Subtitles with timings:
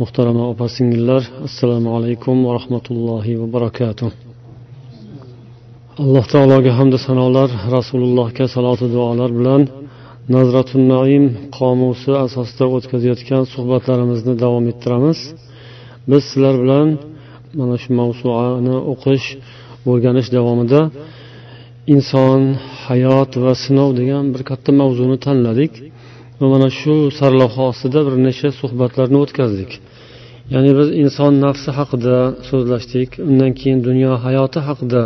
[0.00, 4.10] Muhtarama opa singillar assalomu alaykum va rahmatullohi va barakatuh.
[6.02, 9.62] Alloh taologa hamda sanolar rasulullohga saloti duolar bilan
[10.34, 11.24] nazratun naim
[11.58, 15.18] qomusi asosida o'tkazayotgan suhbatlarimizni davom ettiramiz.
[16.10, 16.88] Biz sizlar bilan
[17.58, 19.26] mana shu mavsuani o'qish
[19.90, 20.80] o'rganish davomida
[21.94, 22.40] inson
[22.86, 25.72] hayot va sinov degan bir katta mavzuni tanladik.
[26.40, 29.70] Va mana shu sarlavha ostida bir necha suhbatlarni o'tkazdik.
[30.52, 32.16] Ya'ni biz inson nafsi haqida
[32.48, 35.02] so'zlashdik undan keyin dunyo hayoti haqida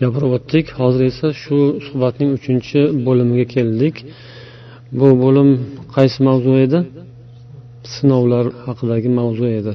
[0.00, 0.66] gapirib o'tdik.
[0.80, 3.96] Hozir esa shu suhbatning uchinchi bo'limiga keldik.
[4.98, 5.50] Bu bo'lim
[5.96, 6.78] qaysi mavzu edi?
[7.94, 9.74] Sinovlar haqidagi mavzu edi.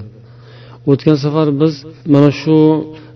[0.92, 1.74] O'tgan safar biz
[2.14, 2.58] mana shu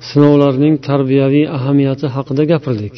[0.10, 2.96] sinovlarning tarbiyaviy ahamiyati haqida gapirdik.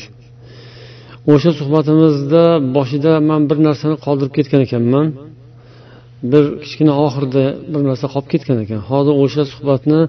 [1.34, 2.44] O'sha suhbatimizda
[2.76, 5.06] boshida man bir narsani qoldirib ketgan ekanman.
[6.32, 8.80] Bir kichkina oxirida bir narsa qolib ketgan ekan.
[8.90, 10.02] Hozir o'sha suhbatni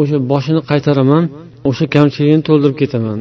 [0.00, 1.24] o'sha boshini qaytaraman
[1.68, 3.18] o'sha kamchiligini to'ldirib ketaman.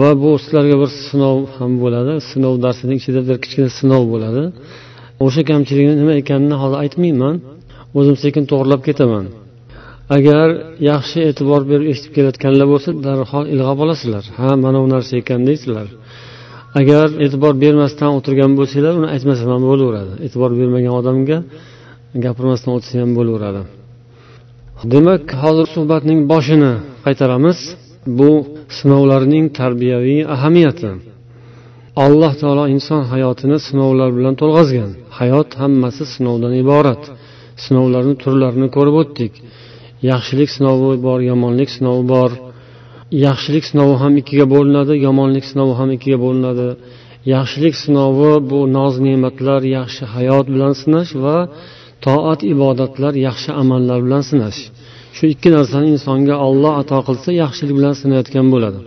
[0.00, 4.42] Va bu sizlarga bir sinov ham bo'ladi sinov darsining ichida bir kichkina sinov bo'ladi.
[5.24, 7.34] O'sha kamchilikni nima ekanini hozir aytmayman.
[7.98, 9.24] O'zim sekin to'g'irlab ketaman.
[10.16, 10.48] Agar
[10.90, 14.24] yaxshi e'tibor berib eshitib kelayotganlar bo'lsa darhol ilg'ab olasizlar.
[14.38, 15.88] Ha mana bu narsa ekan deysizlar.
[16.80, 20.14] Agar e'tibor bermasdan o'tirgan bo'lsanglar uni aytmasam ham bo'laveradi.
[20.26, 21.38] E'tibor bermagan odamga
[22.24, 23.62] gapirmasdan o'tsa ham bo'laveradi.
[24.92, 26.72] Demak hozir suhbatning boshini
[27.04, 27.58] qaytaramiz.
[28.18, 28.30] Bu
[28.78, 30.90] sinovlarning tarbiyaviy ahamiyati.
[32.04, 34.90] Alloh taolo inson hayotini sinovlar bilan to'lg'azgan.
[35.18, 37.02] Hayot hammasi sinovdan iborat.
[37.64, 39.32] Sinovlarni turlarini ko'rib o'tdik.
[40.10, 42.30] Yaxshilik sinovi bor yomonlik sinovi bor.
[43.26, 46.68] Yaxshilik sinovi ham ikkiga bo'linadi yomonlik sinovi ham ikkiga bo'linadi.
[47.34, 51.36] Yaxshilik sinovi bu noz ne'matlar yaxshi hayot bilan sinash va
[52.04, 54.60] toat ibodatlar yaxshi amallar bilan sinash.
[55.16, 58.80] Shu ikki narsani insonga olloh ato qilsa yaxshilik bilan sinayotgan bo'ladi.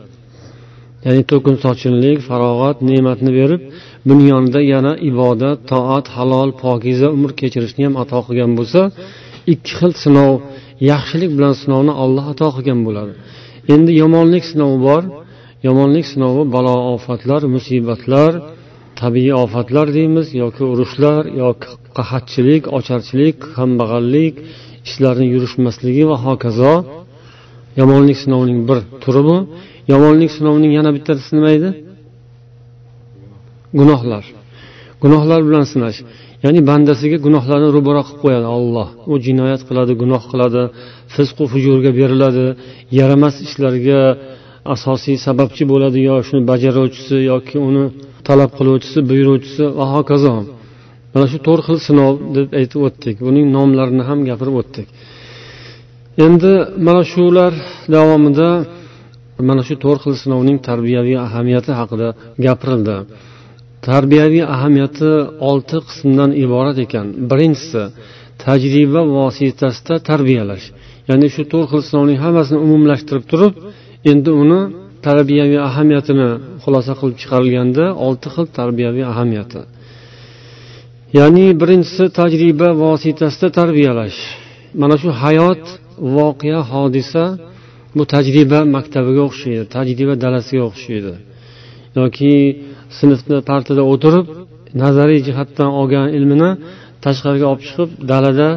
[1.06, 3.62] Ya'ni to'kin sochinlik farog'at ne'matni berib
[4.08, 8.82] buni yonida yana ibodat toat halol pokiza umr kechirishni ham ato qilgan bo'lsa
[9.54, 10.34] ikki xil sinov
[10.92, 13.14] yaxshilik bilan sinovni olloh ato qilgan bo'ladi.
[13.74, 15.04] Endi yomonlik sinovi bor.
[15.68, 18.32] Yomonlik sinovi balo ofatlar musibatlar
[19.02, 21.68] tabiiy ofatlar deymiz yoki urushlar yoki
[21.98, 24.36] qahatchilik ocharchilik kambag'allik
[24.88, 26.74] ishlarni yurishmasligi va hokazo.
[27.80, 29.38] Yomonlik sinovining bir turi bu.
[29.92, 31.70] Yomonlik sinovining yana bittasi nima edi
[33.80, 34.26] gunohlar.
[35.04, 36.00] Gunohlar bilan sinash.
[36.46, 40.62] Ya'ni bandasiga gunohlarni ro'baro qilib qo'yadi olloh u jinoyat qiladi gunoh qiladi
[41.16, 42.46] fisqu fujurga beriladi
[43.00, 44.02] yaramas ishlarga
[44.76, 47.84] asosiy sababchi bo'ladi yo shuni bajaruvchisi yoki uni
[48.28, 49.64] talab qiluvchisi buyuruvchisi.
[49.80, 50.34] Va hokazo.
[51.14, 53.16] Mana shu to'rt xil sinov deb aytib o'tdik.
[53.28, 54.88] Buning nomlarini ham gapirib o'tdik.
[56.26, 56.54] Endi
[56.88, 57.52] mana shular
[57.96, 58.50] davomida
[59.50, 62.08] mana shu to'rt xil sinovning tarbiyaviy ahamiyati haqida
[62.46, 62.98] gapirildi.
[63.88, 65.12] Tarbiyaviy ahamiyati
[65.50, 67.08] olti qismdan iborat ekan.
[67.30, 67.82] Birinchisi
[68.46, 70.66] tajriba vositasida tarbiyalash.
[71.10, 73.54] Ya'ni shu to'rt xil sinovning hammasini umumlashtirib turib
[74.12, 74.62] endi uni
[75.08, 76.30] tarbiyaviy ahamiyatini
[76.64, 79.62] xulosa qilib chiqarilganda olti xil tarbiyaviy ahamiyati.
[81.18, 84.20] Ya'ni birinchisi tajriba vositasida tarbiyalash.
[84.82, 85.64] Mana shu hayot
[86.16, 87.24] voqea hodisa
[87.98, 91.14] bu tajriba maktabiga o'xshaydi tajriba dalasiga o'xshaydi.
[92.00, 92.34] Yoki
[92.98, 94.26] sinfda partada o'tirib
[94.84, 96.52] nazariy jihatdan olgan ilmini
[97.06, 98.50] tashqariga olib chiqib dalada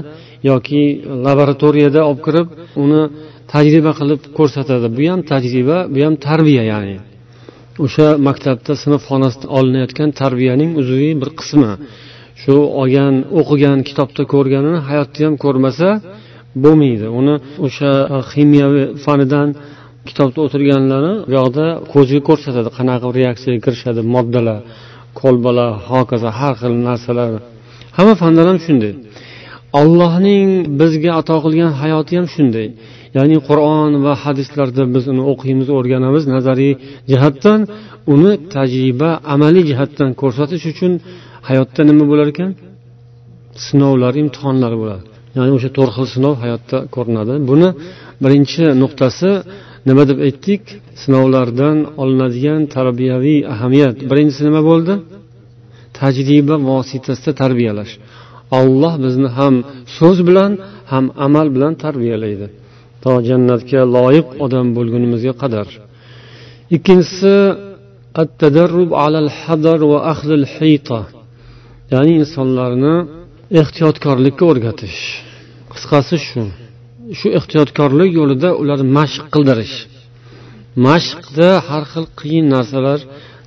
[0.50, 0.82] yoki
[1.26, 2.48] laboratoriyada olib kirib
[2.84, 3.02] uni
[3.52, 4.86] tajriba qilib ko'rsatadi.
[4.96, 6.96] Bu ham tajriba bu ham tarbiya ya'ni.
[7.84, 11.70] O'sha maktabda sinf xonasida olinayotgan tarbiyaning uzviy bir qismi.
[12.42, 15.88] Shu olgan o'qigan kitobda ko'rganini hayotda ham ko'rmasa
[16.64, 17.06] bo'lmaydi.
[17.20, 17.34] Uni
[17.66, 17.90] o'sha
[18.30, 19.48] ximiyaviy fanidan
[20.08, 22.68] kitobda o'tirganlarni bu yoqda ko'ziga ko'rsatadi.
[22.78, 24.58] Qanaqa reaksiyaga kirishadi moddalar
[25.20, 27.30] kolbalar hokazo har xil narsalar.
[27.96, 28.92] Hamma fandan ham shunday.
[29.80, 30.48] Allohning
[30.80, 32.68] bizga ato qilgan hayoti ham shunday.
[33.16, 36.72] Ya'ni qur'on va hadislarda biz uni o'qiymiz o'rganamiz nazariy
[37.10, 37.60] jihatdan
[38.14, 40.92] uni tajriba amaliy jihatdan ko'rsatish uchun
[41.48, 42.50] hayotda nima bo'lar ekan?
[43.66, 45.04] Sinovlar imtihonlar bo'ladi.
[45.36, 47.34] Ya'ni o'sha to'rt xil sinov hayotda ko'rinadi.
[47.50, 47.68] Buni
[48.24, 49.30] birinchi nuqtasi
[49.88, 50.62] nima deb aytdik?
[51.02, 53.96] Sinovlardan olinadigan tarbiyaviy ahamiyat.
[54.10, 54.94] Birinchisi nima bo'ldi?
[55.98, 57.92] Tajriba vositasida tarbiyalash.
[58.58, 59.54] Olloh bizni ham
[59.96, 60.52] so'z bilan
[60.92, 62.46] ham amal bilan tarbiyalaydi.
[63.02, 65.66] To jannatga loyiq odam bo'lgunimizga qadar.
[66.76, 67.34] Ikkinchisi
[71.92, 72.94] ya'ni insonlarni
[73.60, 74.98] ehtiyotkorlikka o'rgatish.
[75.72, 76.42] Qisqasi shu.
[77.18, 79.76] Shu ehtiyotkorlik yo'lida ularni mashq qildirish.
[80.86, 82.98] Mashqda har xil qiyin narsalar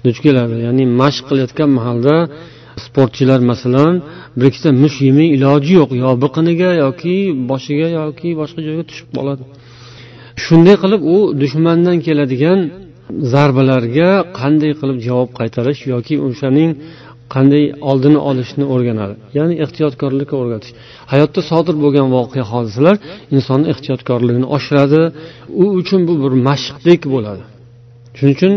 [0.06, 0.56] duch keladi.
[0.66, 2.16] Ya'ni mashq qilayotgan mahalda
[2.86, 3.94] sportchilar masalan
[4.38, 5.92] bir ikkita mush yemay iloji yo'q.
[6.04, 7.16] Yo biqiniga yoki
[7.50, 9.44] boshiga yoki boshqa joyga tushib qoladi.
[10.44, 12.60] Shunday qilib u dushmandan keladigan
[13.34, 14.10] zarbalarga
[14.40, 16.72] qanday qilib javob qaytarish yoki o'shaning
[17.34, 19.16] qanday oldini olishni o'rganadi.
[19.38, 20.72] Ya'ni ehtiyotkorlikka o'rgatish.
[21.12, 22.96] Hayotda sodir bo'lgan voqea hodisalar
[23.36, 25.02] insonni ehtiyotkorligini oshiradi.
[25.64, 27.44] U uchun bu bir mashqdek bo'ladi.
[28.18, 28.54] Shuning uchun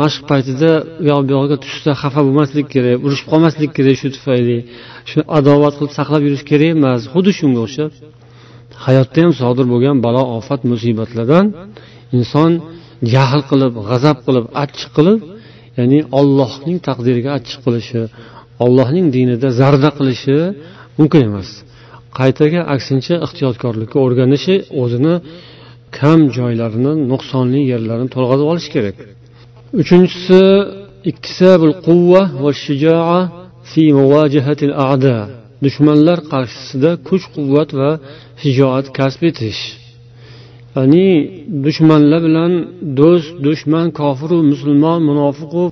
[0.00, 0.70] mashq paytida
[1.02, 4.58] u yoq bu yog'iga tushsa xafa bo'lmaslik kerak urushib qolmaslik kerak shu tufayli.
[5.10, 7.90] Shu adovat qilib saqlab yurish kerak emas xuddi shunga o'xshab.
[8.86, 11.46] Hayotda ham sodir bo'lgan balo ofat musibatlardan
[12.18, 12.50] inson
[13.12, 15.18] jahl qilib g'azab qilib achchiq qilib
[15.78, 18.02] ya'ni ollohning taqdiriga achchiq qilishi
[18.64, 20.36] ollohning dinida zarda qilishi
[20.98, 21.48] mumkin emas.
[22.18, 25.14] Qaytaga aksincha ehtiyotkorlikka o'rganishi o'zini
[25.98, 28.96] kam joylarini nuqsonli yerlarini to'lg'azib olish kerak.
[29.80, 30.40] Uchinchisi
[31.10, 33.20] iktisabul quvva va shijoa
[33.70, 35.16] fi muvajahatil a'da.
[35.64, 37.90] Dushmanlar qarshisida kuch quvvat va
[38.42, 39.62] shijoat kasb etish.
[40.76, 41.08] Ya'ni
[41.64, 42.52] dushmanlar bilan
[42.98, 45.64] do'st dushman kofiru musulmon munofiqu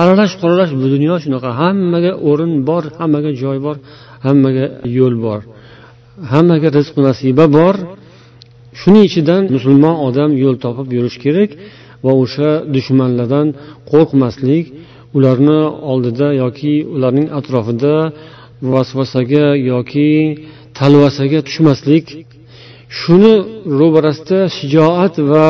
[0.00, 1.50] aralash quralash bu dunyo shunaqa.
[1.62, 3.76] Hammaga o'rin bor hammaga joy bor
[4.26, 4.66] hammaga
[4.98, 5.40] yo'l bor.
[6.32, 7.74] Hammaga rizq nasiba bor.
[8.80, 11.50] Shuning ichidan musulmon odam yo'l topib yurish kerak
[12.04, 13.46] va o'sha dushmanlardan
[13.90, 14.66] qo'rqmaslik
[15.16, 15.60] ularni
[15.92, 17.94] oldida yoki ularning atrofida
[18.72, 20.10] vasvasaga yoki
[20.78, 22.06] talvasaga tushmaslik
[22.98, 23.34] shuni
[23.80, 25.48] ro'barasida shijoat va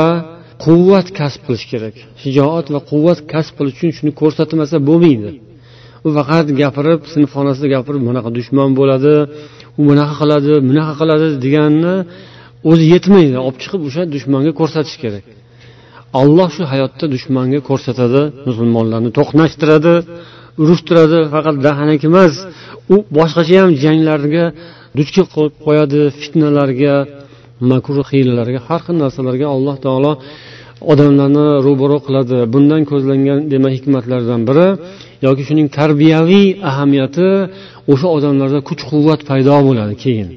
[0.65, 1.97] quvvat kasb qilish kerak.
[2.23, 5.31] Shijoat va quvvat kasb qilish uchun shuni ko'rsatmasa bo'lmaydi.
[6.07, 9.15] U faqat gapirib sinfxonasida gapirib bunaqa dushman bo'ladi
[9.79, 11.95] u bunaqa qiladi bunaqa qiladi deganni
[12.71, 13.37] o'zi yetmaydi.
[13.47, 15.25] Olib chiqib o'sha dushmanga ko'rsatish kerak.
[16.21, 19.95] Alloh shu hayotda dushmanga ko'rsatadi musulmonlarni to'qnashtiradi
[20.63, 21.19] urushtiradi.
[21.35, 22.35] Faqat dahanak emas
[22.95, 24.45] u boshqacha ham janglarga
[24.99, 25.31] duch kelib
[25.67, 26.95] qo'yadi fitnalarga
[27.73, 30.12] makruh hiylalarga har xil narsalarga alloh taolo
[30.93, 32.39] odamlarni ro'baro qiladi.
[32.55, 34.69] Bundan ko'zlangan demak hikmatlardan biri
[35.27, 37.29] yoki shuning tarbiyaviy ahamiyati
[37.93, 40.29] o'sha odamlarda kuch quvvat paydo bo'ladi keyin.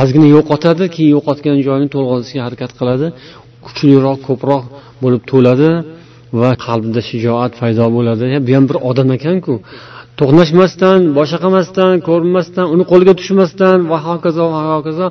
[0.00, 3.06] Ozgina yo'qotadi keyin yo'qotgan joyini to'lg'azishga harakat qiladi
[3.66, 4.62] kuchliroq ko'proq
[5.02, 5.70] bo'lib to'ladi
[6.40, 8.24] va qalbida shijoat paydo bo'ladi.
[8.46, 9.54] Bu ham bir odam ekanku.
[10.20, 15.06] To'qnashmasdan boshqa qilmasdan ko'rinmasdan uni qo'liga tushmasdan va hokazo va hokazo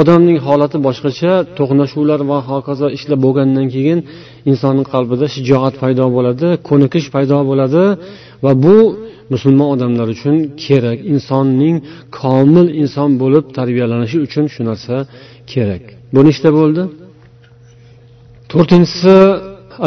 [0.00, 3.98] odamning holati boshqacha to'qnashuvlar va hokazo ishlar bo'lgandan keyin
[4.50, 7.84] insonni qalbida shijoat paydo bo'ladi ko'nikish paydo bo'ladi
[8.44, 8.76] va bu
[9.32, 11.76] musulmon odamlar uchun kerak insonning
[12.20, 14.96] komil inson bo'lib tarbiyalanishi uchun shu narsa
[15.52, 15.82] kerak
[16.14, 16.82] bu nechta bo'ldi
[18.52, 19.16] to'rtinchisi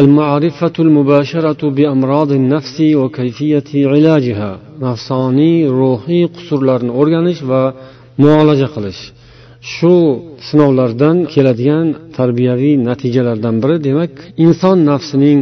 [0.03, 4.51] المعرفة المباشرة بأمراض النفس وكيفية علاجها
[4.85, 7.61] nafsoniy ruhiy qusurlarni o'rganish va
[8.23, 9.01] muolaja qilish
[9.62, 9.94] Shu
[10.48, 11.86] sinovlardan keladigan
[12.18, 14.12] tarbiyaviy natijalardan biri demak
[14.44, 15.38] inson nafsining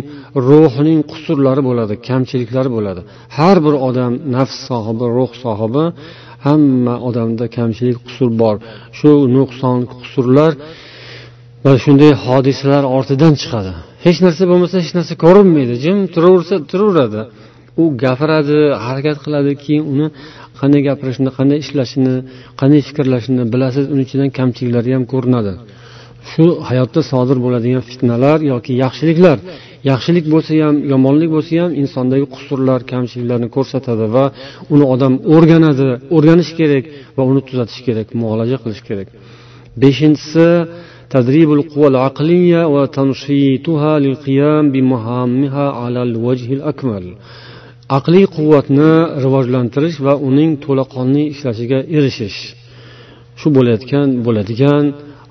[0.48, 3.00] ruhining qusurlari bo'ladi kamchiliklari bo'ladi.
[3.36, 5.84] Har bir odam nafs sohibi ruh sohibi
[6.46, 8.56] hamma odamda kamchilik qusur bor.
[8.98, 10.52] Shu nuqson qusurlar
[11.64, 13.72] va shunday hodisalar ortidan chiqadi.
[14.04, 15.74] Hech narsa bo'lmasa hech narsa ko'rinmaydi.
[15.84, 17.22] Jim turaversa turaveradi.
[17.82, 20.06] U gapiradi harakat qiladi keyin uni
[20.59, 22.15] qanday gapirishni qanday ishlashini
[22.61, 25.53] qanday fikrlashini bilasiz uni ichidan kamchiliklari ham ko'rinadi
[26.31, 29.37] shu hayotda sodir bo'ladigan fitnalar yoki yaxshiliklar
[29.91, 34.25] yaxshilik bo'lsa ham yomonlik bo'lsa ham insondagi qusurlar kamchiliklarni ko'rsatadi va
[34.73, 36.83] uni odam o'rganadi o'rganish kerak
[37.17, 39.07] va uni tuzatish kerak muolaja qilish kerak
[39.81, 40.47] beshinchisi
[41.17, 47.05] تدريب القوى العقلية وتنشيطها للقيام بمهامها على الوجه الأكمل
[47.96, 48.92] aqliy quvvatni
[49.24, 52.38] rivojlantirish va uning to'laqonli ishlashiga erishish.
[53.40, 54.84] Shu bo'layotgan bo'ladigan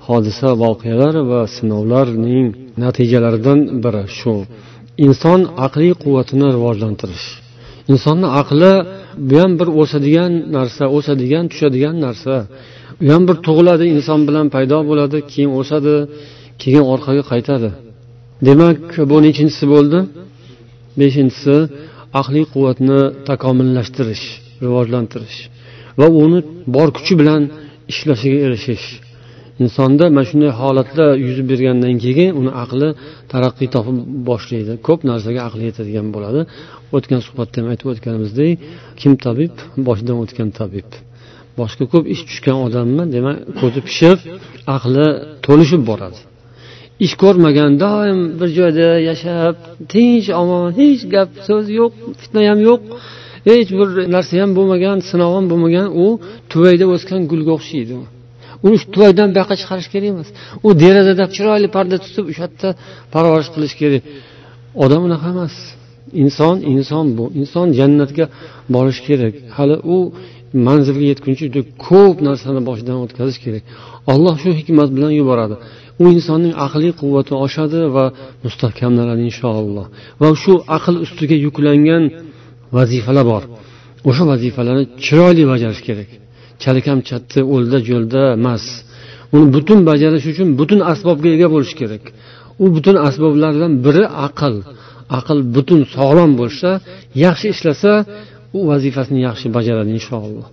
[0.06, 2.46] hodisa voqealar va sinovlarning
[2.82, 4.34] natijalaridan biri shu.
[5.06, 7.26] Inson aqliy quvvatini rivojlantirish.
[7.92, 8.72] Insonni aqli
[9.28, 12.34] bu ham bir o'sadigan narsa o'sadigan tushadigan narsa.
[13.04, 15.94] U ham bir tug'iladi inson bilan paydo bo'ladi keyin o'sadi
[16.62, 17.70] keyin orqaga qaytadi.
[18.46, 18.78] Demak
[19.10, 19.98] bu nechinchisi bo'ldi?
[21.00, 21.56] Beshinchisi
[22.20, 24.24] aqliy quvvatni takomillashtirish
[24.64, 25.38] rivojlantirish
[26.00, 26.38] va uni
[26.76, 27.42] bor kuchi bilan
[27.92, 28.86] ishlashiga erishish.
[29.64, 32.88] Insonda mana shunday holatlar yuz bergandan keyin uni aqli
[33.32, 33.96] taraqqiy topib
[34.28, 34.72] boshlaydi.
[34.86, 36.40] Ko'p narsaga aqli yetadigan bo'ladi.
[36.96, 38.52] O'tgan suhbatda ham aytib o'tganimizdek
[39.00, 39.54] kim tabib?
[39.86, 40.88] Boshidan o'tgan tabib.
[41.60, 44.18] Boshqa ko'p ish tushgan odamni demak ko'zi pishib
[44.76, 45.06] aqli
[45.46, 46.18] to'lishib boradi.
[47.04, 49.54] Ish ko'rmagan doim bir joyda yashab
[49.92, 52.80] tinch omon hech gap so'z yo'q fitna ham yo'q
[53.48, 56.06] hech bir narsa ham bo'lmagan sinov ham bo'lmagan u
[56.52, 57.94] tuvayda o'sgan gulga o'xshaydi
[58.64, 60.28] uni shu tuvaydan bu yoqqa chiqarish kerak emas.
[60.66, 62.68] U derazada chiroyli parda tutib o'sha yerda
[63.14, 64.02] parvarish qilish kerak.
[64.84, 65.54] Odam unaqa emas.
[66.22, 67.24] Inson inson bu.
[67.40, 68.24] Inson jannatga
[68.74, 69.34] borishi kerak.
[69.56, 69.96] Hali u
[70.68, 73.62] manzilga yetguncha juda ko'p narsani boshidan o'tkazish kerak.
[74.12, 75.56] Alloh shu hikmat bilan yuboradi.
[76.02, 78.04] U insonning aqliy quvvati oshadi va
[78.44, 79.86] mustahkamlanadi inshaalloh.
[80.20, 82.04] Va shu aql ustiga yuklangan
[82.76, 83.42] vazifalar bor.
[84.08, 86.10] O'sha vazifalarni chiroyli bajarish kerak.
[86.62, 88.64] Chalkamchatni o'lda jo'lda emas.
[89.34, 92.04] Uni butun bajarish uchun butun asbobga ega bo'lish kerak.
[92.62, 94.54] U butun asboblardan biri aql.
[95.18, 96.70] Aql butun sog'lom bo'lsa
[97.24, 97.92] yaxshi ishlasa
[98.58, 100.46] u vazifasini yaxshi bajaradi inshaalloh.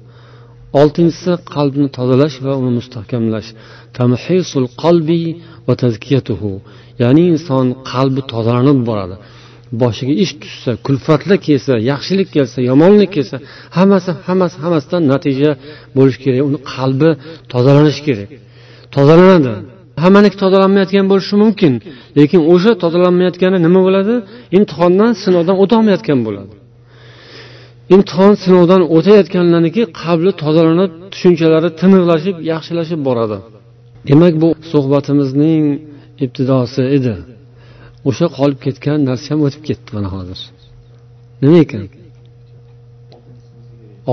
[0.80, 3.50] Oltinchisi qalbni tozalash va uni mustahkamlash.
[3.98, 5.22] Tamhisul qalbi
[5.68, 6.52] va tazkiyatuhu.
[7.04, 9.16] Ya'ni inson qalbi tozalanib boradi.
[9.82, 13.38] Boshiga ish tushsa kulfatlar kelsa yaxshilik kelsa yomonlik kelsa
[13.78, 15.52] hammasi hammasi hammasidan natija
[15.98, 16.42] bo'lishi kerak.
[16.50, 17.10] Uni qalbi
[17.54, 18.30] tozalanishi kerak.
[18.96, 19.54] Tozalanadi.
[20.04, 21.74] Hammaniki tozalanmayotgan bo'lishi mumkin
[22.20, 24.16] lekin o'sha tozalanmayotgani nima bo'ladi?
[24.58, 26.54] Imtihondan sinovdan o'tolmayotgan bo'ladi.
[27.94, 33.38] Imtihon sinovdan o'tayotganlarniki qalbi tozalanib tushunchalari tiniqlashib yaxshilashib boradi.
[34.10, 35.64] Demak bu suhbatimizning
[36.24, 37.16] ibtidosi edi.
[38.10, 40.40] O'sha qolib ketgan narsa ham o'tib ketdi mana hozir.
[41.42, 41.84] Nima ekan?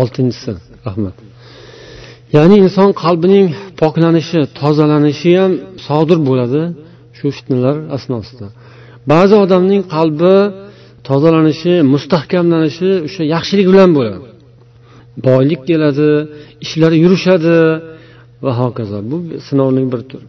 [0.01, 0.53] Oltinchisi
[0.87, 1.17] rahmat.
[2.37, 3.47] Ya'ni inson qalbining
[3.81, 5.53] poklanishi tozalanishi ham
[5.87, 6.63] sodir bo'ladi
[7.19, 8.47] shu fitnalar asnosida.
[9.13, 10.35] Ba'zi odamning qalbi
[11.09, 14.19] tozalanishi mustahkamlanishi o'sha yaxshilik bilan bo'ladi.
[15.27, 16.09] Boylik keladi
[16.65, 17.57] ishlari yurishadi
[18.45, 18.99] va hokazo.
[19.11, 19.17] Bu
[19.49, 20.27] sinovning bir turi.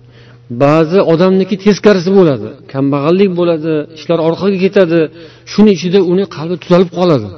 [0.63, 4.99] Ba'zi odamniki teskarisi bo'ladi kambag'allik bo'ladi ishlar orqaga ketadi.
[5.51, 7.29] Shuni ichida uni qalbi tuzalib qoladi.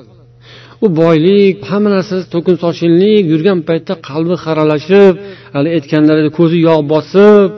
[0.85, 5.13] U boylik hamma narsa to'kin sochinlik yurgan paytda qalbi xaralashib
[5.55, 7.49] hali aytganlaridek ko'zi yog' bosib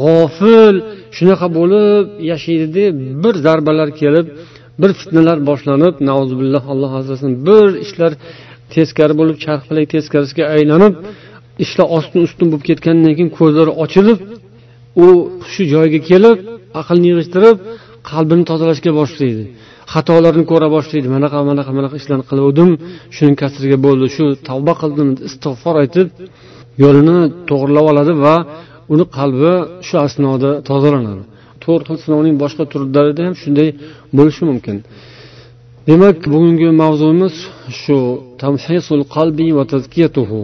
[0.00, 0.74] g'ofil
[1.16, 2.84] shunaqa bo'lib yashaydida
[3.22, 4.26] bir zarbalar kelib
[4.80, 8.12] bir fitnalar boshlanib nauzubillah alloh asrasin bir ishlar
[8.74, 10.94] teskari bo'lib charxpalak teskarisiga aylanib
[11.64, 14.18] ishlar ostin ustun bo'lib ketgandan keyin ko'zlari ochilib
[15.04, 15.06] u
[15.52, 16.36] shu joyga kelib
[16.80, 17.56] aqlni yig'ishtirib
[18.10, 19.42] qalbini tozalashga boshlaydi.
[19.92, 21.08] Xatolarni ko'ra boshlaydi.
[21.16, 22.70] Manaqa manaqa manaqa ishlarni qiluvdim
[23.16, 26.06] shuni kasriga bo'ldi shu tavba qildim istig'for aytib
[26.82, 27.18] yo'lini
[27.48, 28.36] to'g'irlab oladi va
[28.92, 29.52] uni qalbi
[29.88, 31.22] shu asnoda tozalanadi.
[31.69, 33.69] to'rt xil sinovning boshqa turlarida ham shunday
[34.17, 34.77] bo'lishi mumkin
[35.87, 37.35] demak bugungi mavzuimiz
[37.81, 37.97] shu
[38.41, 40.41] tamhisul qalbi va tazkiyatuhu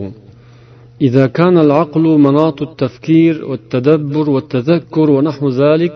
[1.08, 5.96] إذا كان العقل مناط التفكير والتدبر والتذكر ونحو ذلك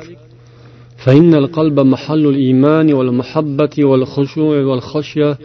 [1.03, 5.37] فإن القلب محل الإيمان والمحبة والخشوع والخشية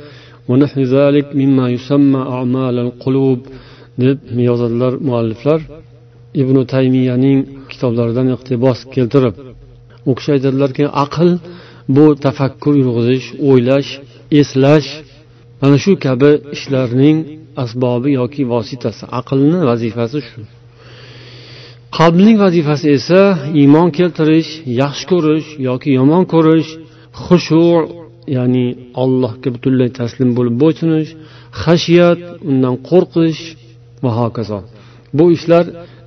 [0.49, 3.41] ونحو ذلك مما يسمى أعمال القلوب
[3.99, 5.61] deb yozadilar mualliflar
[6.43, 7.39] ibn taymiyaning
[7.71, 9.35] kitoblaridan iqtibos keltirib
[10.10, 11.30] U kishi aytadilarki aql
[11.96, 13.90] bu tafakkur yurg'izish o'ylash
[14.40, 14.88] eslash
[15.62, 17.18] mana shu kabi ishlarning
[17.64, 19.04] asbobi yoki vositasi.
[19.20, 20.40] Aqlni vazifasi shu.
[21.98, 23.22] Qalbning vazifasi esa
[23.62, 24.50] iymon keltirish
[24.82, 26.70] yaxshi ko'rish yoki yomon ko'rish
[27.24, 27.64] xushu
[28.38, 28.66] ya'ni
[29.02, 31.10] allohga butunlay taslim bo'lib bo'ysunish
[31.64, 32.20] xashiyat
[32.50, 33.42] undan qo'rqish
[34.04, 34.60] va hokazo.
[35.18, 35.66] Bu ishlar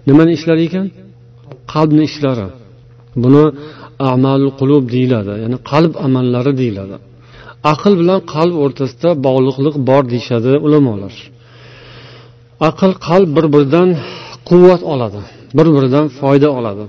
[0.09, 0.87] nimani ishlari ekan?
[1.73, 2.47] Qalbni ishlari.
[3.23, 3.45] Buni
[4.12, 6.96] amalul qulub deyiladi ya'ni qalb amallari deyiladi
[7.74, 11.14] aql bilan qalb o'rtasida bog'liqlik bor deyishadi ulamolar
[12.70, 13.90] aql qalb bir biridan
[14.50, 15.22] quvvat oladi
[15.58, 16.86] bir biridan foyda oladi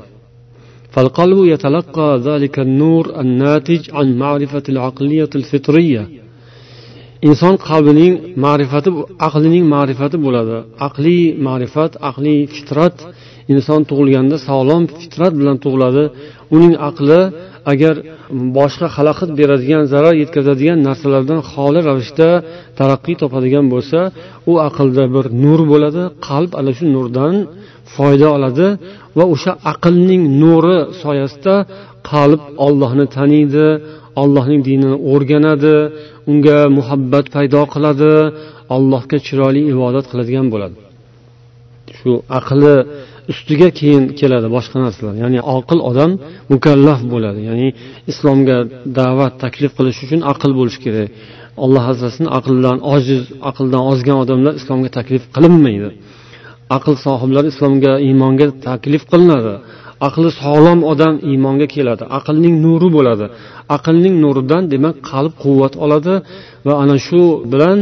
[0.95, 6.05] فالقلب يتلقى ذلك النور الناتج عن معرفة العقلية الفطرية
[7.29, 8.91] inson qalbining ma'rifati
[9.27, 10.57] aqlining ma'rifati bo'ladi
[10.87, 12.97] aqliy ma'rifat aqliy fitrat
[13.54, 16.04] inson tug'ilganda sog'lom fitrat bilan tug'iladi.
[16.56, 17.22] Uning aqli
[17.74, 17.96] agar
[18.58, 22.30] boshqa xalaqit beradigan zarar yetkazadigan narsalardan xoli ravishda
[22.80, 24.00] taraqqiy topadigan bo'lsa
[24.52, 27.36] u aqlda bir nur bo'ladi qalb ana shu nurdan
[27.96, 28.68] foyda oladi
[29.18, 31.56] va o'sha aqlning nuri soyasida
[32.12, 33.68] qalb ollohni taniydi
[34.22, 35.76] allohning dinini o'rganadi
[36.32, 38.14] unga muhabbat paydo qiladi
[38.76, 40.78] allohga chiroyli ibodat qiladigan bo'ladi.
[41.98, 42.76] Shu aqli
[43.32, 45.16] ustiga keyin keladi boshqa narsalar.
[45.24, 46.12] Ya'ni oqil odam
[46.54, 47.40] mukallaf bo'ladi.
[47.50, 47.68] Ya'ni
[48.12, 48.58] islomga
[49.00, 51.10] da'vat taklif qilish uchun aql bo'lishi kerak.
[51.66, 55.90] Alloh asrasin aqldan ojiz aqldan ozgan odamlar islomga taklif qilinmaydi.
[56.78, 59.54] Aql sohiblari islomga iymonga taklif qilinadi.
[60.08, 62.04] Aqli sog'lom odam iymonga keladi.
[62.18, 63.26] Aqlning nuri bo'ladi.
[63.76, 66.16] Aqlning nuridan demak qalb quvvat oladi
[66.68, 67.22] va ana shu
[67.52, 67.80] bilan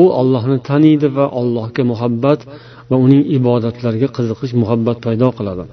[0.00, 2.40] u ollohni taniydi va allohga muhabbat
[2.90, 5.64] va uning ibodatlariga qiziqish muhabbat paydo qiladi.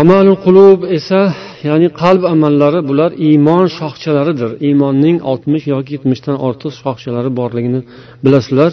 [0.00, 1.20] Amalul qulub esa
[1.68, 4.50] ya'ni qalb amallari bular iymon shoxchalaridir.
[4.66, 7.80] Iymonning oltmish yoki yetmishdan ortiq shoxchalari borligini
[8.24, 8.72] bilasizlar.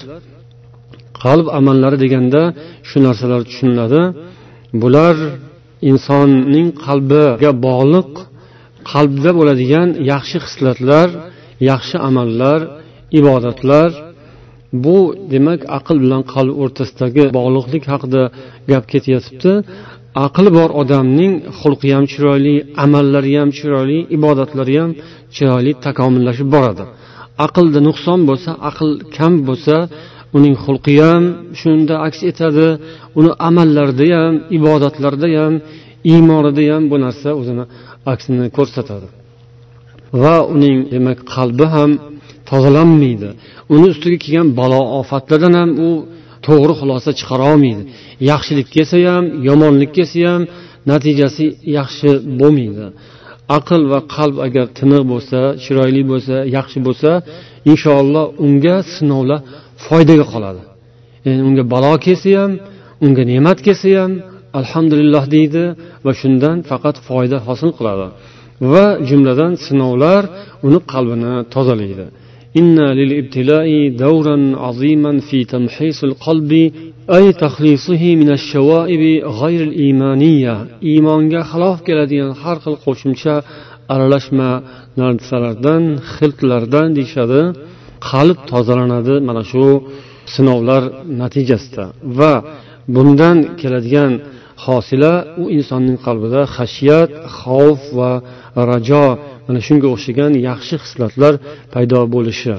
[1.23, 2.41] Qalb amallari deganda
[2.89, 4.01] shu narsalar tushuniladi.
[4.81, 5.15] Bular
[5.89, 8.11] insonning qalbiga bog'liq
[8.91, 11.07] qalbda bo'ladigan yaxshi xislatlar
[11.71, 12.59] yaxshi amallar
[13.19, 13.89] ibodatlar
[14.83, 14.97] bu
[15.33, 18.23] demak aql bilan qalb o'rtasidagi bog'liqlik haqida
[18.71, 19.53] gap ketyotibdi
[20.25, 24.91] aqli bor odamning xulqi ham chiroyli amallari ham chiroyli ibodatlari ham
[25.35, 26.83] chiroyli takomillashib boradi.
[27.45, 29.75] Aqlda nuqson bo'lsa aql kam bo'lsa
[30.37, 31.23] uning xulqi ham
[31.61, 32.67] shunda aks etadi.
[33.19, 35.53] Uni amallarida ham ibodatlarida ham
[36.11, 37.65] iymonida ham bu narsa o'zini
[38.11, 39.07] aksini ko'rsatadi.
[40.21, 41.91] Va uning demak qalbi ham
[42.51, 43.29] tozalanmaydi.
[43.73, 45.89] Uni ustiga kelgan balo ofatlardan ham u
[46.47, 47.83] to'g'ri xulosa chiqara olmaydi.
[48.31, 50.41] Yaxshilik kelsa ham yomonlik kelsa ham
[50.91, 51.45] natijasi
[51.77, 52.85] yaxshi bo'lmaydi.
[53.57, 57.11] Aql va qalb agar tiniq bo'lsa chiroyli bo'lsa yaxshi bo'lsa
[57.71, 59.39] inshaalloh unga sinovlar
[59.85, 60.61] foydaga qoladi.
[61.25, 62.51] Ya'ni unga balo kelsa ham
[63.05, 64.11] unga ne'mat kelsa ham
[64.59, 65.63] alhamdulillah deydi
[66.05, 68.07] va shundan faqat foyda hosil qiladi.
[68.71, 70.23] Va jumladan sinovlar
[70.67, 72.05] uni qalbini tozalaydi.
[72.60, 76.52] إن للابتلاء دورا عظيما في تمحيص القلب
[77.16, 79.02] أي تخليصه من الشوائب
[79.40, 80.54] غير الإيمانية
[80.90, 83.34] إيمانga xilof keladigan har xil qo'shimcha
[83.94, 84.50] aralashma
[85.00, 85.82] narsalardan
[86.14, 87.42] xiltlardan deyishadi
[88.10, 89.66] qalb tozalanadi mana shu
[90.34, 90.82] sinovlar
[91.20, 91.84] natijasida
[92.18, 92.32] va
[92.94, 94.12] bundan keladigan
[94.63, 98.11] hosila u insonning qalbida xashiyat xavf va
[98.71, 99.05] rajo
[99.47, 101.33] mana shunga o'xshagan yaxshi xislatlar
[101.73, 102.55] paydo bo'lishi.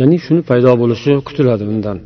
[0.00, 1.98] Ya'ni shuni paydo bo'lishi kutiladi undan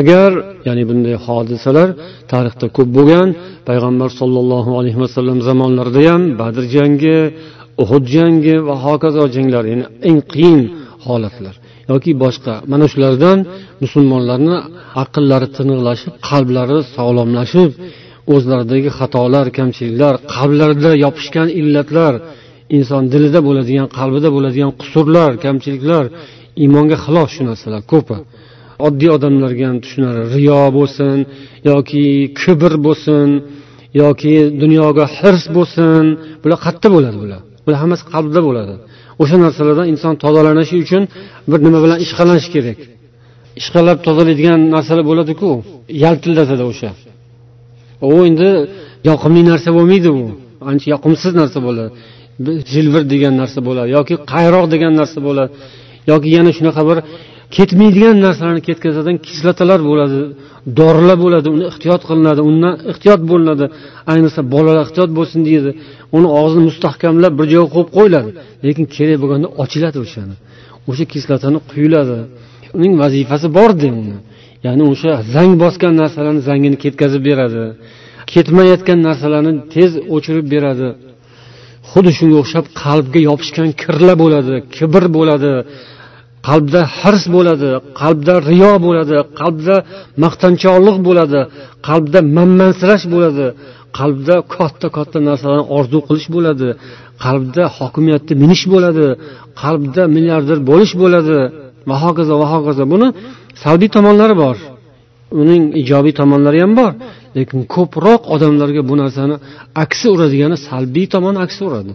[0.00, 0.30] agar
[0.66, 1.88] ya'ni bunday hodisalar
[2.32, 3.28] tarixda ko'p bo'lgan
[3.68, 7.18] payg'ambar sollallohu alayhi vasallam zamonlarida ham badr jangi
[7.82, 10.60] uhud jangi va hokazo janglar ya'ni eng qiyin
[11.06, 11.54] holatlar
[11.92, 13.38] yoki boshqa mana shulardan
[13.82, 14.56] musulmonlarni
[15.02, 17.70] aqllari tiniqlashib qalblari sog'lomlashib
[18.34, 22.14] o'zlaridagi xatolar kamchiliklar qalblarida yopishgan illatlar
[22.76, 26.04] inson dilida bo'ladigan qalbida bo'ladigan qusurlar kamchiliklar
[26.62, 28.16] iymonga xilof shu narsalar ko'pi
[28.86, 31.16] oddiy odamlarga ham tushunarli riyo bo'lsin
[31.70, 32.04] yoki
[32.40, 33.28] kibr bo'lsin
[34.02, 36.02] yoki dunyoga hirs bo'lsin
[36.42, 37.40] bular qayerda bo'ladi bular.
[37.64, 38.74] Bular hammasi qalbda bo'ladi.
[39.22, 41.02] O'sha narsalardan inson tozalanishi uchun
[41.50, 42.78] bir nima bilan ishqalanish kerak.
[43.60, 45.50] Ishqalab tozalaydigan narsalar bo'ladiku
[46.04, 46.90] yaltillatadi o'sha.
[48.14, 48.48] U endi
[49.10, 50.22] yoqimli narsa bo'lmaydi u
[50.70, 51.90] ancha yoqimsiz narsa bo'ladi.
[52.72, 55.50] Jilvir degan narsa bo'ladi yoki qayroq degan narsa bo'ladi
[56.10, 56.98] yoki yana shunaqa bir
[57.56, 60.20] ketmaydigan narsalarni ketkazadigan kislotalar bo'ladi
[60.78, 63.64] dorilar bo'ladi uni ehtiyot qilinadi undan ehtiyot bo'linadi.
[64.12, 65.70] Ayniqsa bolalar ehtiyot bo'lsin deydi.
[66.16, 68.30] Uni og'zini mustahkamlab bir joyga qo'yib qo'yiladi.
[68.66, 70.34] Lekin kerak bo'lganda ochiladi o'shani.
[70.90, 72.16] O'sha kislotani quyiladi.
[72.78, 74.16] Uning vazifasi borda uni
[74.66, 77.64] ya'ni o'sha zang bosgan narsalarni zangini ketkazib beradi.
[78.32, 80.88] Ketmayotgan narsalarni tez o'chirib beradi.
[81.90, 85.52] Xuddi shunga o'xshab qalbga yopishgan kirlar bo'ladi kibr bo'ladi
[86.48, 87.70] qalbda hirs bo'ladi
[88.00, 89.76] qalbda riyo bo'ladi qalbda
[90.24, 91.40] maqtanchoqlik bo'ladi
[91.88, 93.46] qalbda manmansirash bo'ladi
[93.98, 96.68] qalbda katta katta narsalarni orzu qilish bo'ladi
[97.24, 99.06] qalbda hokimiyatni minish bo'ladi
[99.62, 101.38] qalbda milliarder bo'lish bo'ladi.
[101.88, 102.82] Va hokazo va hokazo.
[102.92, 103.08] Buni
[103.62, 104.56] salbiy tomonlari bor.
[105.42, 106.92] Uning ijobiy tomonlari ham bor.
[107.36, 109.36] Lekin ko'proq odamlarga bu narsani
[109.84, 111.92] aksi uradigani salbiy tomon aksi uradi.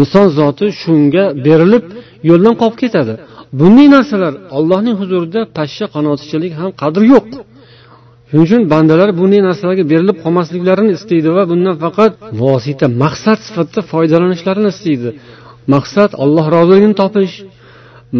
[0.00, 1.84] Inson zoti shunga berilib
[2.30, 3.14] yo'ldan qolib ketadi.
[3.60, 7.26] Bunday narsalar allohning huzurida pashsha qanotichalik ham qadri yo'q.
[8.28, 14.70] Shuning uchun bandalar bunday narsalarga berilib qolmasliklarini istaydi va bundan faqat vosita maqsad sifatida foydalanishlarini
[14.74, 15.10] istaydi.
[15.74, 17.34] Maqsad alloh roziligini topish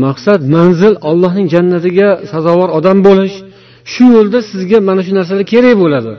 [0.05, 3.37] maqsad manzil allohning jannatiga sazovor odam bo'lish.
[3.93, 6.13] Shu yo'lda sizga mana shu narsalar kerak bo'ladi.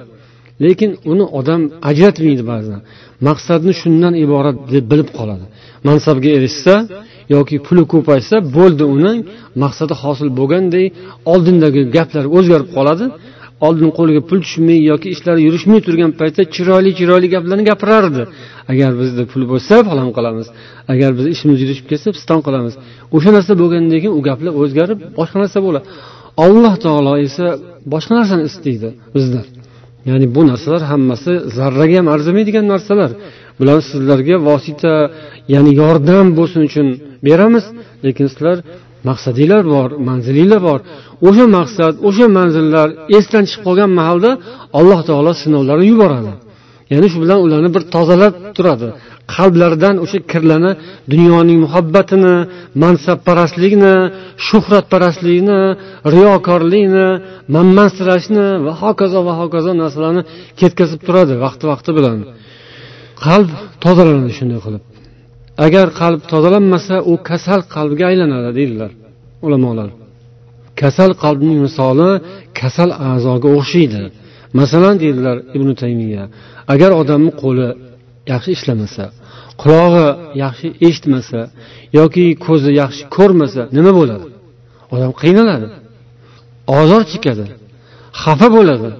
[0.65, 2.79] Lekin uni odam ajratmaydi ba'zan.
[3.27, 5.45] Maqsadni shundan iborat deb bilib qoladi.
[5.87, 6.75] Mansabga erishsa
[7.35, 9.17] yoki puli ko'paysa bo'ldi uning
[9.63, 10.85] maqsadi hosil bo'lganday
[11.33, 13.05] oldindagi gaplar o'zgarib qoladi.
[13.65, 18.23] Oldin qo'liga pul tushmay yoki ishlari yurishmay turgan paytda chiroyli chiroyli gaplarni gapirardi.
[18.71, 20.47] Agar bizda pul bo'lsa falon qilamiz
[20.93, 22.73] agar biz ishimiz yurishib ketsa piston qilamiz
[23.15, 25.85] o'sha narsa bo'lgandan keyin u gaplar o'zgarib boshqa narsa bo'ladi.
[26.45, 27.45] Alloh taolo esa
[27.93, 29.45] boshqa narsani istaydi bizdan
[30.09, 33.11] ya'ni bu narsalar hammasi zarraga ham arzimaydigan narsalar.
[33.59, 34.93] Bular sizlarga vosita
[35.53, 36.87] ya'ni yordam bo'lsin uchun
[37.27, 37.65] beramiz.
[38.05, 38.57] Lekin sizlar
[39.09, 40.79] maqsadinglar bor manzilinglar bor.
[41.27, 42.87] O'sha maqsad o'sha manzillar
[43.17, 44.31] esdan chiqib qolgan mahalda
[44.79, 46.31] alloh taolo sinovlarni yuboradi.
[46.91, 48.87] Ya'ni shu bilan ularni bir tozalab turadi.
[49.35, 50.71] Qalblaridan o'sha kirlarni
[51.11, 52.35] dunyoning muhabbatini
[52.83, 53.95] mansabparastlikni
[54.47, 55.61] shuhratparastlikni
[56.15, 57.07] riyokorlikni
[57.55, 60.23] manmansirashni va hokazo va hokazo narsalarni
[60.59, 62.17] ketkazib turadi vaqti vaqti bilan.
[63.25, 63.49] Qalb
[63.83, 64.83] tozalanadi shunday qilib.
[65.65, 68.91] Agar qalb tozalanmasa u kasal qalbga aylanadi deydilar
[69.45, 69.89] ulamolar.
[70.81, 72.11] Kasal qalbning misoli
[72.59, 74.01] kasal a'zoga o'xshaydi.
[74.59, 76.23] Masalan deydilar ibn taymiya
[76.73, 77.67] agar odamni qo'li
[78.31, 79.05] yaxshi ishlamasa
[79.61, 80.07] qulog'i
[80.43, 81.39] yaxshi eshitmasa
[81.99, 84.27] yoki ko'zi yaxshi ko'rmasa nima bo'ladi?
[84.93, 85.67] Odam qiynaladi
[86.79, 87.45] ozor chekadi
[88.21, 88.91] xafa bo'ladi.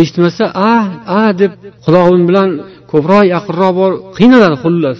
[0.00, 0.72] Eshitmasa a
[1.18, 1.52] a deb
[1.84, 2.48] qulog'im bilan
[2.92, 4.98] ko'proq yaqinroq bor qiynaladi xullas.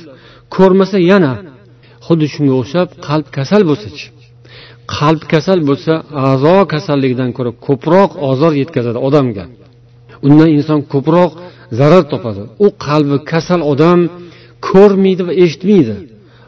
[0.56, 1.32] Ko'rmasa yana
[2.06, 4.06] xuddi shunga o'xshab qalb kasal bo'lsachi.
[4.96, 5.92] Qalb kasal bo'lsa
[6.28, 9.44] a'zo kasalligidan ko'ra ko'proq ozor yetkazadi odamga.
[10.26, 11.30] Undan inson ko'proq
[11.78, 12.42] zarar topadi.
[12.64, 13.98] U qalbi kasal odam
[14.68, 15.94] ko'rmaydi va eshitmaydi.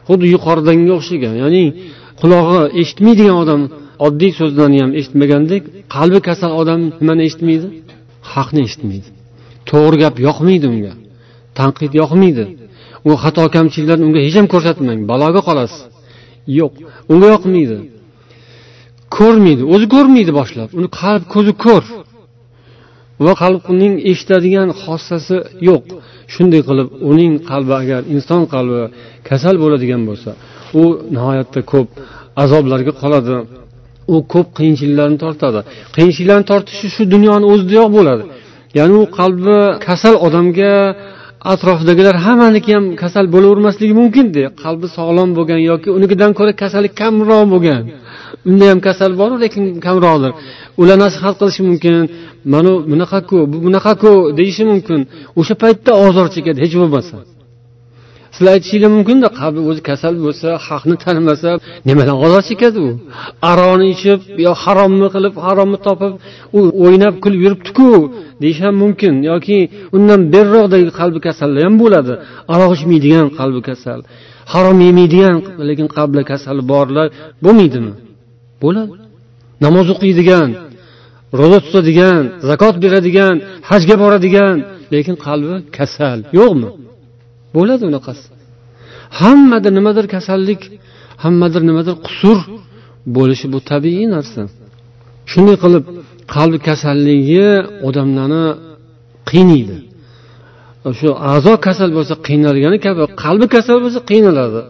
[0.07, 1.65] Xuddi yuqoridagiga o'xshagan ya'ni
[2.21, 3.61] qulog'i eshitmaydigan odam
[4.07, 5.63] oddiy so'zlarni ham eshitmagandek
[5.95, 7.67] qalbi kasal odam nimani eshitmaydi?
[8.33, 9.09] Haqni eshitmaydi.
[9.69, 10.93] To'g'ri gap yoqmaydi unga.
[11.59, 12.43] Tanqid yoqmaydi.
[13.09, 14.99] U xato kamchiliklarni unga hech ham ko'rsatmang.
[15.11, 15.81] Baloga qolasiz.
[16.59, 16.73] Yo'q
[17.11, 17.77] unga yoqmaydi.
[19.17, 20.69] Ko'rmaydi o'zi ko'rmaydi boshlab.
[20.79, 21.83] Uni qalb ko'zi ko'r.
[23.25, 25.37] Va qalbning eshitadigan xossasi
[25.69, 25.83] yo'q.
[26.33, 28.81] Shunday qilib uning qalbi agar inson qalbi
[29.29, 30.31] kasal bo'ladigan bo'lsa
[30.81, 30.83] u
[31.15, 31.87] nihoyatda ko'p
[32.43, 33.35] azoblarga qoladi.
[34.13, 35.59] U ko'p qiyinchiliklarni tortadi.
[35.95, 38.23] Qiyinchiliklarni tortishi shu dunyoni o'zidayoq bo'ladi.
[38.77, 40.73] Ya'ni u qalbi kasal odamga
[41.53, 47.83] atrofidagilar hammaniki ham kasal bo'lavermasligi mumkinda qalbi sog'lom bo'lgan yoki unikidan ko'ra kasali kamroq bo'lgan.
[48.49, 50.31] Unda ham kasal boru lekin kamroqdir.
[50.81, 51.95] Ular nasihat qilishi mumkin.
[52.53, 54.99] Mana bunaqaku bu bunaqaku deyishi mumkin.
[55.39, 57.15] O'sha paytda ozor chekadi hech bo'lmasa.
[58.35, 61.49] Sizlar aytishinglar mumkinda qalbi o'zi kasal bo'lsa haqni tanimasa
[61.87, 62.89] nimadan azob chekadi u?
[63.51, 66.13] Aroni ichib yo haromni qilib haromni topib
[66.57, 67.89] u o'ynab kulib yuribdiku
[68.41, 69.13] deyish ham mumkin.
[69.31, 69.57] Yoki
[69.95, 72.13] undan beriroqdagi qalbi kasallar ham bo'ladi.
[72.53, 73.99] Aroq ichmaydigan qalbi kasal
[74.53, 75.37] harom yemaydigan
[75.69, 77.07] lekin qalbi kasali borlar
[77.45, 77.93] bo'lmaydimi?
[78.63, 78.91] Bo'ladi.
[79.65, 80.49] Namoz o'qiydigan
[81.39, 83.35] ro'za tutadigan zakot beradigan
[83.69, 84.55] hajga boradigan
[84.93, 86.69] lekin qalbi kasal yo'qmi?
[87.55, 88.27] Bo'ladi unaqasi.
[89.19, 90.61] Hammada nimadir kasallik
[91.23, 92.37] hammadir nimadir qusur
[93.17, 94.41] bo'lishi bu tabiiy narsa.
[95.31, 95.85] Shunday qilib
[96.35, 97.47] qalbi kasalligi
[97.87, 98.45] odamlarni
[99.29, 99.77] qiynaydi.
[100.99, 104.61] Shu a'zo kasal bo'lsa qiynalgani kabi qalbi kasal bo'lsa qiynaladi.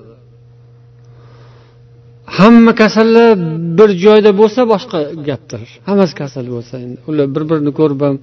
[2.38, 3.30] Hamma kasallar
[3.78, 5.62] bir joyda bo'lsa boshqa gapdir.
[5.88, 6.98] Hammasi kasal bo'lsa endi.
[7.10, 8.16] Ular bir birini ko'rib ham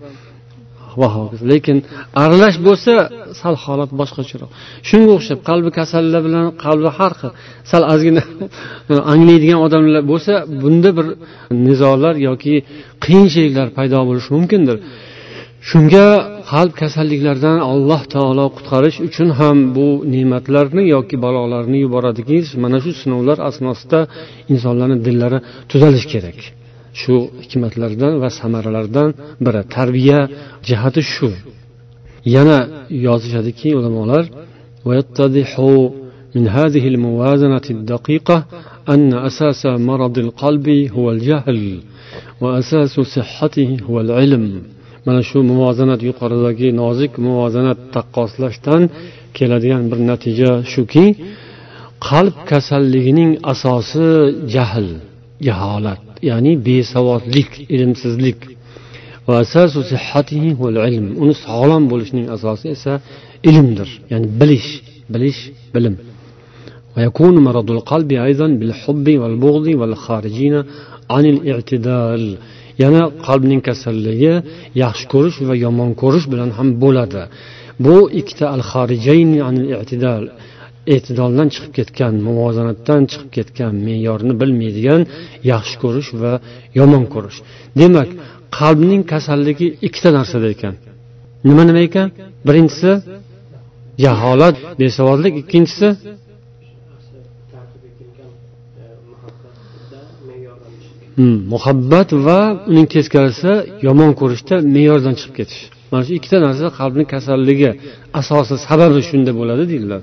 [1.01, 1.77] va hokazo lekin
[2.23, 2.93] aralash bo'lsa
[3.41, 4.51] sal holat boshqacharoq.
[4.89, 7.31] Shunga o'xshab qalbi kasallar bilan qalbi har xil
[7.71, 8.23] sal ozgina
[9.13, 10.33] anglaydigan odamlar bo'lsa
[10.63, 11.07] bunda bir
[11.67, 12.55] nizolar yoki
[13.05, 14.77] qiyinchiliklar paydo bo'lishi mumkindir.
[15.71, 16.07] Shunga
[16.53, 23.39] qalb kasalliklaridan alloh taolo qutqarish uchun ham bu ne'matlarni yoki balolarni yuboradiki mana shu sinovlar
[23.49, 24.01] asnosida
[24.53, 25.39] insonlarni dillari
[25.71, 26.39] tuzalishi kerak.
[27.02, 29.10] shu hikmatlardan va samaralaridan
[29.46, 30.20] biri tarbiya
[30.68, 31.30] jihati shu
[32.36, 32.58] yana
[33.06, 34.24] yozishadiki ulamolar
[36.36, 38.38] من هذه الموازنة الدقيقة
[38.90, 41.80] أن أساس مرض القلب هو الجهل
[42.42, 44.46] وأساس صحته هو العلم
[45.06, 48.82] mana shu muvozanat yuqoridagi nozik muvozanat taqqoslashdan
[49.38, 51.06] keladigan bir natija shuki
[52.08, 54.08] qalb kasalligining asosi
[54.56, 54.88] jahl
[55.48, 58.40] jaholat ya'ni besavodlik ilmsizlik
[61.24, 62.94] uni sog'lom bo'lishining asosi esa
[63.50, 64.70] ilmdir ya'ni bilish
[65.14, 65.42] bilish
[65.76, 65.96] bilim
[66.98, 70.56] ويكون مرض القلب أيضا بالحب والبغض والخارجين
[71.14, 72.24] عن الاعتدال
[72.84, 74.34] yana qalbning kasalligi
[74.84, 77.24] yaxshi ko'rish va yomon ko'rish bilan ham bo'ladi
[77.86, 78.64] bu ikkita al
[79.82, 80.24] i'tidal
[80.95, 85.03] e'tidoldan chiqib ketgan muvozanatdan chiqib ketgan me'yorni bilmaydigan
[85.53, 86.33] yaxshi ko'rish va
[86.79, 87.39] yomon ko'rish.
[87.81, 88.09] Demak
[88.59, 90.75] qalbning kasalligi ikkita narsada ekan.
[91.49, 92.09] Nima nima ekan?
[92.47, 92.93] Birinchisi
[94.05, 95.35] jaholat besavodlik.
[95.43, 95.89] Ikkinchisi
[101.19, 103.53] hmm, muhabbat va uning teskarisi
[103.87, 105.63] yomon ko'rishda me'yordan chiqib ketish.
[105.91, 107.71] Mana shu ikkita narsa qalbni kasalligi
[108.21, 110.03] asosi sababi shunda bo'ladi deydilar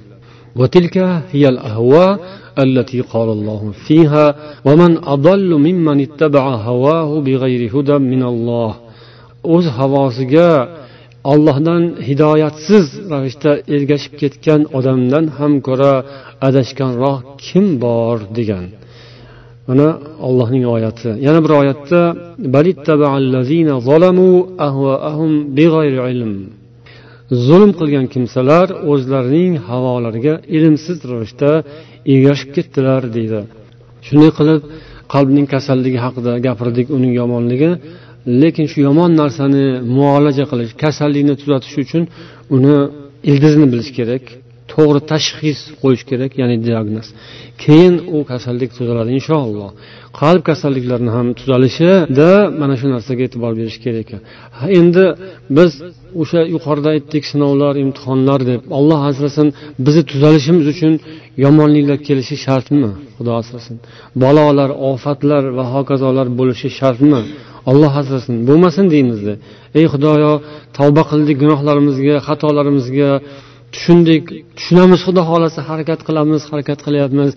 [0.56, 0.96] وتلك
[1.32, 2.20] هي الأهواء
[2.58, 8.74] التي قال الله فيها ومن أضل ممن اتبع هواه بغير هدى من الله
[9.54, 10.50] o'z havosiga
[11.32, 15.92] ollohdan hidoyatsiz ravishda ergashib ketgan odamdan ham ko'ra
[16.48, 18.64] adashganroq kim bor degan
[19.68, 19.88] mana
[20.26, 22.00] allohning oyati yana bir oyatda
[27.47, 31.51] zulm qilgan kimsalar o'zlarining havolariga ilmsiz ravishda
[32.13, 33.39] ergashib ketdilar deydi.
[34.07, 34.61] Shunday qilib
[35.13, 37.71] qalbning kasalligi haqida gapirdik uning yomonligi
[38.41, 39.65] lekin shu yomon narsani
[39.97, 42.03] muolaja qilish kasallikni tuzatish uchun
[42.55, 42.75] uni
[43.31, 44.23] ildizni bilish kerak.
[44.73, 47.07] To'g'ri tashxis qo'yish kerak ya'ni diagnoz.
[47.63, 49.69] Keyin u kasallik tuzaladi inshaalloh.
[50.19, 52.29] Qalb kasalliklarini ham tuzalishida
[52.61, 54.01] mana shu narsaga e'tibor berish kerak.
[54.05, 54.21] Ekan
[54.79, 55.05] endi
[55.57, 55.71] biz
[56.21, 58.61] o'sha yuqorida aytdik sinovlar imtihonlar deb.
[58.77, 59.47] Olloh asrasin
[59.85, 60.93] bizni tuzalishimiz uchun
[61.45, 62.91] yomonliklar kelishi shartmi?
[63.17, 63.75] Xudo asrasin.
[64.23, 67.21] Balolar ofatlar va hokazolar bo'lishi shartmi?
[67.71, 68.35] Olloh asrasin.
[68.47, 69.33] Bo'lmasin deymizda
[69.79, 70.31] ey xudoyo
[70.77, 73.09] tavba qildik gunohlarimizga xatolarimizga
[73.73, 74.23] tushundik.
[74.57, 77.31] Tushunamiz xudo xohlasa harakat qilamiz harakat qilyapmiz.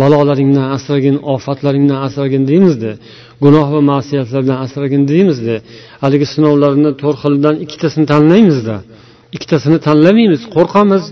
[0.00, 2.92] Balolaringdan asragin ofatlaringdan asragin deymizda
[3.44, 5.56] gunoh va ma'siyatlardan asragin deymizda
[6.02, 8.76] haligi sinovlarni to'rt xildan ikkitasini tanlaymizda.
[9.36, 11.04] Ikkitasini tanlamaymiz qo'rqamiz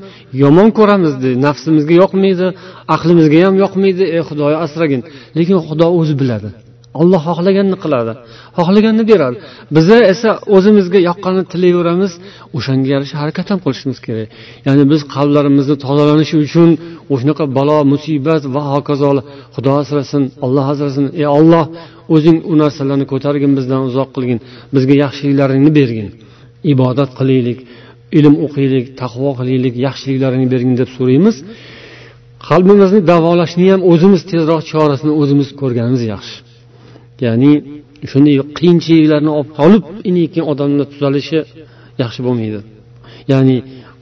[0.43, 1.13] yomon ko'ramiz
[1.47, 2.47] nafsimizga yoqmaydi
[2.95, 4.05] aqlimizga ham yoqmaydi.
[4.17, 5.01] Ey xudoyo asragin.
[5.39, 6.51] Lekin xudo o'zi biladi.
[7.01, 8.13] Olloh xohlaganini qiladi.
[8.59, 9.37] Xohlaganini beradi.
[9.77, 12.13] Biza esa o'zimizga yoqqanini tilayveramiz.
[12.57, 14.29] O'shanga yarasha harakat ham qilishimiz kerak.
[14.67, 16.71] Ya'ni biz qalblarimizni tozalanishi uchun
[17.13, 19.11] o'shanaqa balo musibat va hokazo
[19.55, 21.05] xudo asrasin olloh asrasin.
[21.21, 21.65] Ey olloh
[22.15, 24.39] o'zing u narsalarni ko'targin bizdan uzoq qilgin.
[24.75, 26.09] Bizga yaxshiliklaringni bergin.
[26.73, 27.59] Ibodat qilaylik
[28.19, 31.37] ilm o'qiylik taqvo qilaylik yaxshiliklaringni bergin deb so'raymiz.
[32.49, 36.37] Qalbimizni davolashni ham o'zimiz tezroq chorasini o'zimiz ko'rganimiz yaxshi.
[37.27, 37.53] Ya'ni
[38.11, 39.83] shunday qiyinchiliklarni olib qolib
[40.33, 41.41] keyin odamlar tuzalishi
[42.03, 42.61] yaxshi bo'lmaydi.
[43.33, 43.57] Ya'ni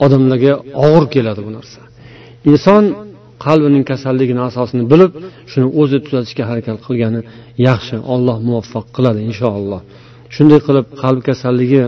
[0.05, 0.53] odamlarga
[0.85, 1.81] og'ir keladi bu narsa.
[2.49, 2.83] Inson
[3.45, 5.11] qalbining kasalligini asosini bilib
[5.51, 7.21] shuni o'zi tuzatishga harakat qilgani
[7.67, 9.81] yaxshi olloh muvaffaq qiladi inshaalloh.
[10.35, 11.81] Shunday qilib qalb kasalligi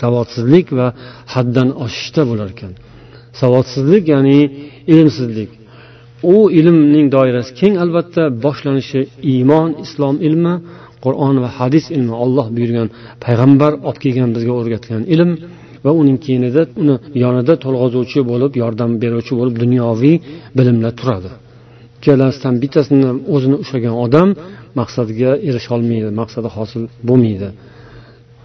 [0.00, 0.86] savodsizlik va
[1.34, 2.72] haddan oshishda bo'lar ekan.
[3.40, 4.38] Savodsizlik ya'ni
[4.92, 5.50] ilmsizlik.
[6.34, 9.00] U ilmning doirasi keng albatta boshlanishi
[9.32, 10.54] iymon islom ilmi
[11.04, 12.14] qur'on va hadis ilmi.
[12.24, 12.88] Olloh buyurgan
[13.24, 15.30] payg'ambar olib kelgan bizga o'rgatgan ilm
[15.84, 20.16] va uning keyinida uni yonida to'lg'azuvchi bo'lib yordam beruvchi bo'lib dunyoviy
[20.58, 21.30] bilimlar turadi.
[21.98, 24.28] Ikkalasidan bittasini o'zini ushlagan odam
[24.80, 27.48] maqsadiga erisholmaydi maqsadi hosil bo'lmaydi.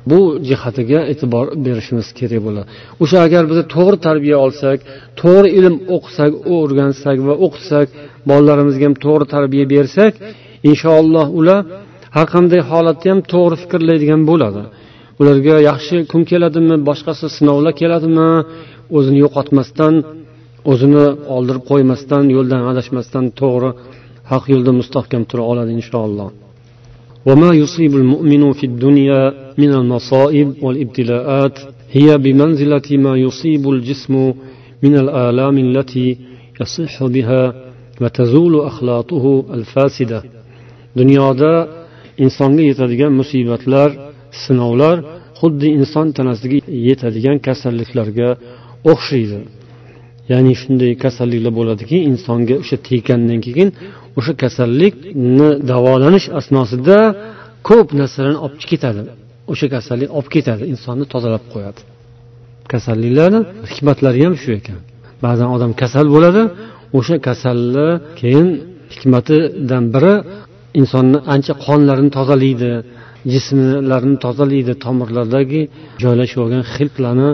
[0.10, 2.68] Bu jihatiga e'tibor berishimiz kerak bo'ladi.
[3.04, 4.78] O'sha agar biz to'g'ri tarbiya olsak
[5.22, 7.88] to'g'ri ilm o'qisak o'rgansak va o'qitsak
[8.30, 10.14] bolalarimizga ham to'g'ri tarbiya bersak
[10.70, 11.62] inshaalloh ular
[12.16, 14.64] har qanday holatda ham to'g'ri fikrlaydigan bo'ladi.
[15.22, 18.30] Ularga yaxshi kun keladimi boshqasi sinovlar keladimi
[18.98, 19.94] o'zini yo'qotmasdan
[20.72, 23.70] o'zini oldirib qo'ymasdan yo'ldan adashmasdan to'g'ri
[24.32, 26.30] haq yo'lda mustahkam tura oladi inshaalloh.
[27.27, 29.23] وما يصيب المؤمن في الدنيا
[29.59, 31.59] من المصائب والابتلاءات
[31.97, 34.15] هي بمنزلة ما يصيب الجسم
[34.83, 36.09] من الآلام التي
[36.61, 37.55] يصح بها
[38.01, 40.23] وتزول أخلاطه الفاسدة
[40.99, 41.53] dunyoda
[42.25, 43.91] insonga yetadigan musibatlar
[44.45, 44.97] sinovlar
[45.41, 48.29] xuddi inson tanasiga yetadigan kasalliklarga
[48.93, 49.39] o'xshaydi
[50.32, 53.70] Ya'ni shunday kasalliklar bo'ladiki insonga o'sha tekkandan keyin
[54.20, 56.98] o'sha kasallikni davolanish asnosida
[57.70, 59.02] ko'p narsalarni olib ketadi.
[59.52, 61.82] O'sha kasallik olib ketadi insonni tozalab qo'yadi.
[62.74, 63.40] Kasalliklarni
[63.72, 64.80] hikmatlari ham shu ekan.
[65.26, 66.44] Ba'zan odam kasal bo'ladi
[66.98, 67.88] o'sha kasalni
[68.20, 68.48] keyin
[68.94, 70.14] hikmatidan biri
[70.80, 72.72] insonni ancha qonlarini tozalaydi
[73.34, 75.62] jismlarini tozalaydi tomirlardagi
[76.04, 77.30] joylashib olgan xiltlarni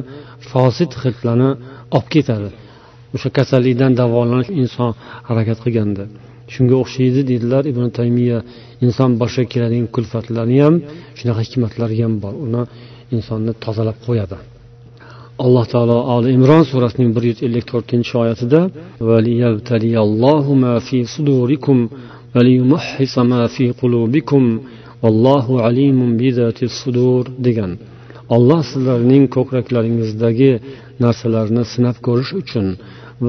[0.52, 1.50] fosid xiltlarni
[1.98, 2.50] olib ketadi.
[3.16, 4.92] O'sha kasallikdan davolanish inson
[5.30, 6.06] harakat qilganda
[6.54, 8.40] shunga o'xshaydi deydilar ibn taymiya
[8.86, 10.76] inson boshiga keladigan kulfatlarni ham
[11.20, 12.34] shunaqa hikmatlari ham bor.
[12.46, 12.62] Uni
[13.16, 14.38] insonni tozalab qo'yadi.
[15.46, 18.62] Alloh taolo oli imron surasining bir yuz ellik to'rtinchi oyatida
[27.48, 27.72] degan.
[28.36, 30.52] Olloh sizlarning ko'kraklaringizdagi
[31.04, 32.68] narsalarni sinab ko'rish uchun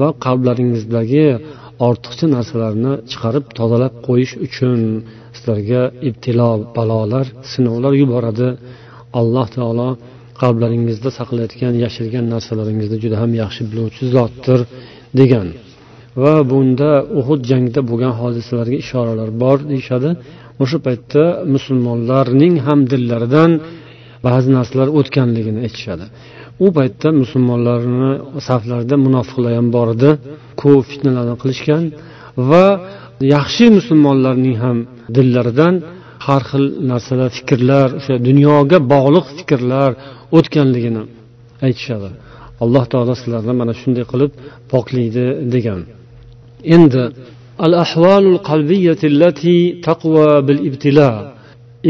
[0.01, 1.25] va qalblaringizdagi
[1.87, 4.79] ortiqcha narsalarni chiqarib tozalab qo'yish uchun
[5.35, 8.49] sizlarga ibtilo balolar sinovlar yuboradi.
[9.19, 9.89] Alloh taolo
[10.41, 14.59] qalblaringizda saqlayotgan yashirgan narsalaringizni juda ham yaxshi biluvchi zotdir
[15.19, 15.47] degan.
[16.23, 20.09] Va bunda uhud jangida bo'lgan hodisalarga ishoralar bor deyishadi.
[20.63, 23.51] O'sha paytda musulmonlarning ham dillaridan
[24.27, 26.05] ba'zi narsalar o'tganligini aytishadi.
[26.63, 28.11] U paytda musulmonlarni
[28.47, 30.11] saflarida munofiqlar ham bor edi.
[30.61, 31.83] Ko'p fitnalarni qilishgan
[32.49, 32.65] va
[33.35, 34.77] yaxshi musulmonlarning ham
[35.15, 35.75] dillaridan
[36.27, 39.91] har xil narsalar fikrlar o'sha dunyoga bog'liq fikrlar
[40.37, 41.03] o'tganligini
[41.67, 42.09] aytishadi.
[42.63, 44.31] Alloh taolo sizlarni mana shunday qilib
[44.71, 45.81] poklaydi degan.
[46.75, 47.03] Endi
[47.65, 49.07] al ahvolul qalbiyati
[49.87, 51.11] taqva bil ibtilo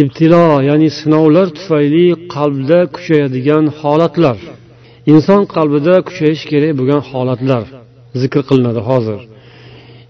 [0.01, 2.05] ibtilo ya'ni sinovlar tufayli
[2.35, 4.37] qalbda kuchayadigan holatlar.
[5.13, 7.63] Inson qalbida kuchayish kerak bo'lgan holatlar
[8.21, 9.19] zikr qilinadi hozir.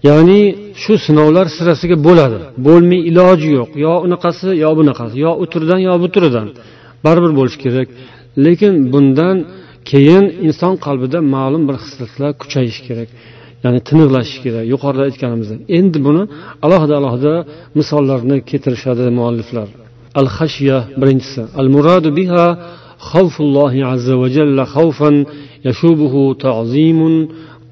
[0.08, 0.40] Ya'ni
[0.82, 2.38] shu sinovlar sirasiga bo'ladi.
[2.66, 3.70] Bo'lmay iloji yo'q.
[3.84, 5.14] Yo unaqasi yo bunaqasi.
[5.26, 6.46] Yo u turidan yo bu turidan.
[7.04, 7.88] Baribir bo'lishi kerak.
[8.44, 9.36] Lekin bundan
[9.90, 13.08] keyin inson qalbida ma'lum bir hislatlar kuchayishi kerak.
[13.63, 16.23] ya'ni tiniqlashishi kerak yuqorida aytganimizdek endi buni
[16.65, 17.33] alohida alohida
[17.79, 19.67] misollarni keltirishadi mualliflar
[20.21, 22.47] al hashya birinchisi al muradu biha
[23.11, 25.11] خوف الله عز وجل خوفا
[25.67, 26.13] يشوبه
[26.45, 26.99] تعظيم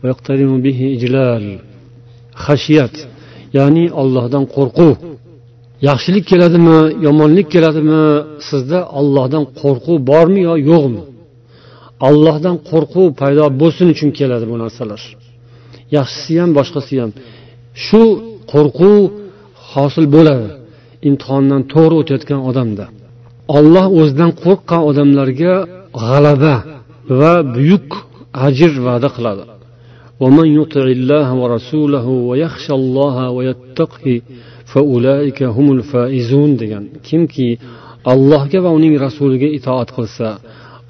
[0.04, 1.46] ويقترن به إجلال
[2.46, 2.96] خشيت
[3.58, 4.96] ya'ni ollohdan qo'rquv
[5.90, 8.04] yaxshilik keladimi yomonlik keladimi
[8.50, 11.02] sizda ollohdan qo'rquv bormi yo yo'qmi
[12.10, 15.02] ollohdan qo'rquv paydo bo'lsin uchun keladi bu narsalar
[15.98, 17.12] yaxshisi ham boshqasi ham
[17.86, 18.02] shu
[18.52, 18.96] qo'rquv
[19.72, 20.48] hosil bo'ladi
[21.10, 22.86] imtihondan to'g'ri o'tayotgan odamda
[23.58, 25.54] olloh o'zidan qo'rqqan odamlarga
[26.04, 26.56] g'alaba
[27.20, 27.90] va buyuk
[28.48, 29.46] ajr va'da qiladi
[30.24, 34.22] ومن يطع الله ورسوله ويخشى الله ويتقه
[34.72, 37.48] فأولئك هم الفائزون degan kimki
[38.12, 40.28] allohga va uning rasuliga itoat qilsa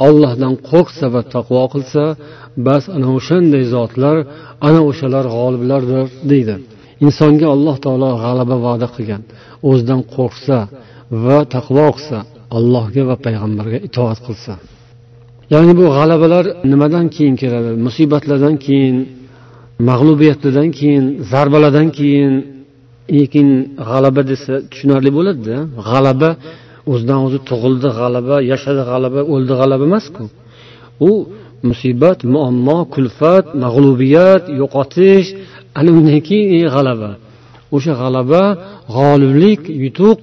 [0.07, 2.03] ollohdan qo'rqsa va taqvo qilsa
[2.67, 4.17] bas ana o'shanday zotlar
[4.69, 6.55] ana o'shalar g'oliblardir deydi.
[7.05, 9.23] Insonga alloh taolo g'alaba va'da qilgan.
[9.69, 10.59] O'zidan qo'rqsa
[11.25, 12.19] va taqvo qilsa
[12.59, 14.53] allohga va payg'ambarga itoat qilsa.
[15.53, 17.71] Ya'ni bu g'alabalar nimadan keyin keladi?
[17.87, 18.97] Musibatlardan keyin
[19.89, 22.33] mag'lubiyatlardan keyin zarbalardan keyin
[23.19, 23.49] lekin
[23.89, 25.57] g'alaba desa tushunarli bo'ladida.
[25.89, 26.31] G'alaba
[26.92, 30.24] o'zidan o'zi tug'ildi g'alaba yashadi g'alaba o'ldi g'alaba emasku
[31.10, 31.12] u
[31.70, 35.28] musibat muammo kulfat mag'lubiyat yo'qotish
[35.80, 37.12] ana undan keyin g'alaba
[37.76, 38.44] o'sha g'alaba
[38.96, 40.20] g'oliblik yutuq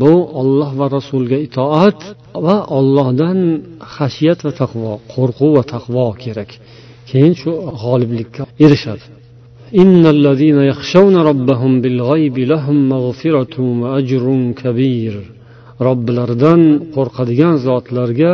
[0.00, 2.00] bu olloh va rasuliga itoat
[2.46, 3.38] va ollohdan
[3.94, 6.50] xashiyat va taqvo qo'rquv va taqvo kerak
[7.10, 7.50] keyin shu
[7.82, 9.06] g'oliblikka erishadi
[9.82, 15.14] إن الذين يخشون ربهم بالغيب لهم مغفرة وأجر كبير
[15.87, 16.61] robbilaridan
[16.95, 18.33] qo'rqadigan zotlarga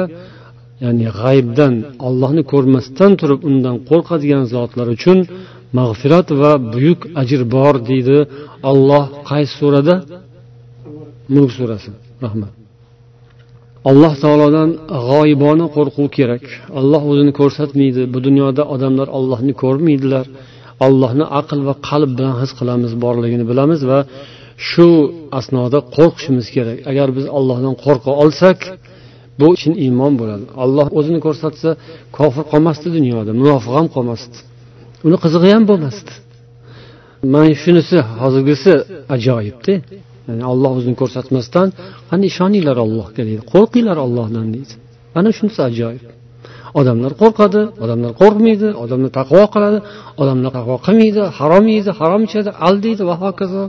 [0.84, 1.74] ya'ni g'aybdan
[2.08, 5.18] ollohni ko'rmasdan turib undan qo'rqadigan zotlar uchun
[5.80, 8.18] mag'firat va buyuk ajr bor deydi
[8.72, 9.96] olloh qaysi surada?
[11.36, 11.90] Mulk surasi.
[12.26, 12.52] Rahmat.
[13.90, 14.70] Alloh taolodan
[15.08, 16.44] g'oyibona qo'rquv kerak.
[16.80, 18.02] Olloh o'zini ko'rsatmaydi.
[18.14, 20.26] Bu dunyoda odamlar ollohni ko'rmaydilar.
[20.86, 24.00] Ollohni aql va qalb bilan his qilamiz borligini bilamiz va
[24.70, 24.88] shu
[25.40, 26.78] asnoda qo'rqishimiz kerak.
[26.92, 28.60] Agar biz ollohdan qo'rqa olsak
[29.40, 30.46] bu chin iymon bo'ladi.
[30.64, 31.70] Olloh o'zini ko'rsatsa
[32.18, 34.38] kofir qolmasdi dunyoda munofiq ham qolmasdi.
[35.08, 36.12] Uni qizig'i ham bo'lmasdi.
[37.34, 38.74] Mana shunisi hozirgisi
[39.16, 39.74] ajoyibda
[40.28, 41.68] ya'ni olloh o'zini ko'rsatmasdan
[42.10, 43.42] qani ishoninglar allohga deydi.
[43.54, 44.74] Qo'rqinglar ollohdan deydi.
[45.16, 46.06] Mana shunisi ajoyib.
[46.80, 49.80] Odamlar qo'rqadi odamlar qo'rqmaydi odamlar taqvo qiladi
[50.22, 53.64] odamlar taqvo qilmaydi harom yeydi harom ichadi aldaydi va hokazo.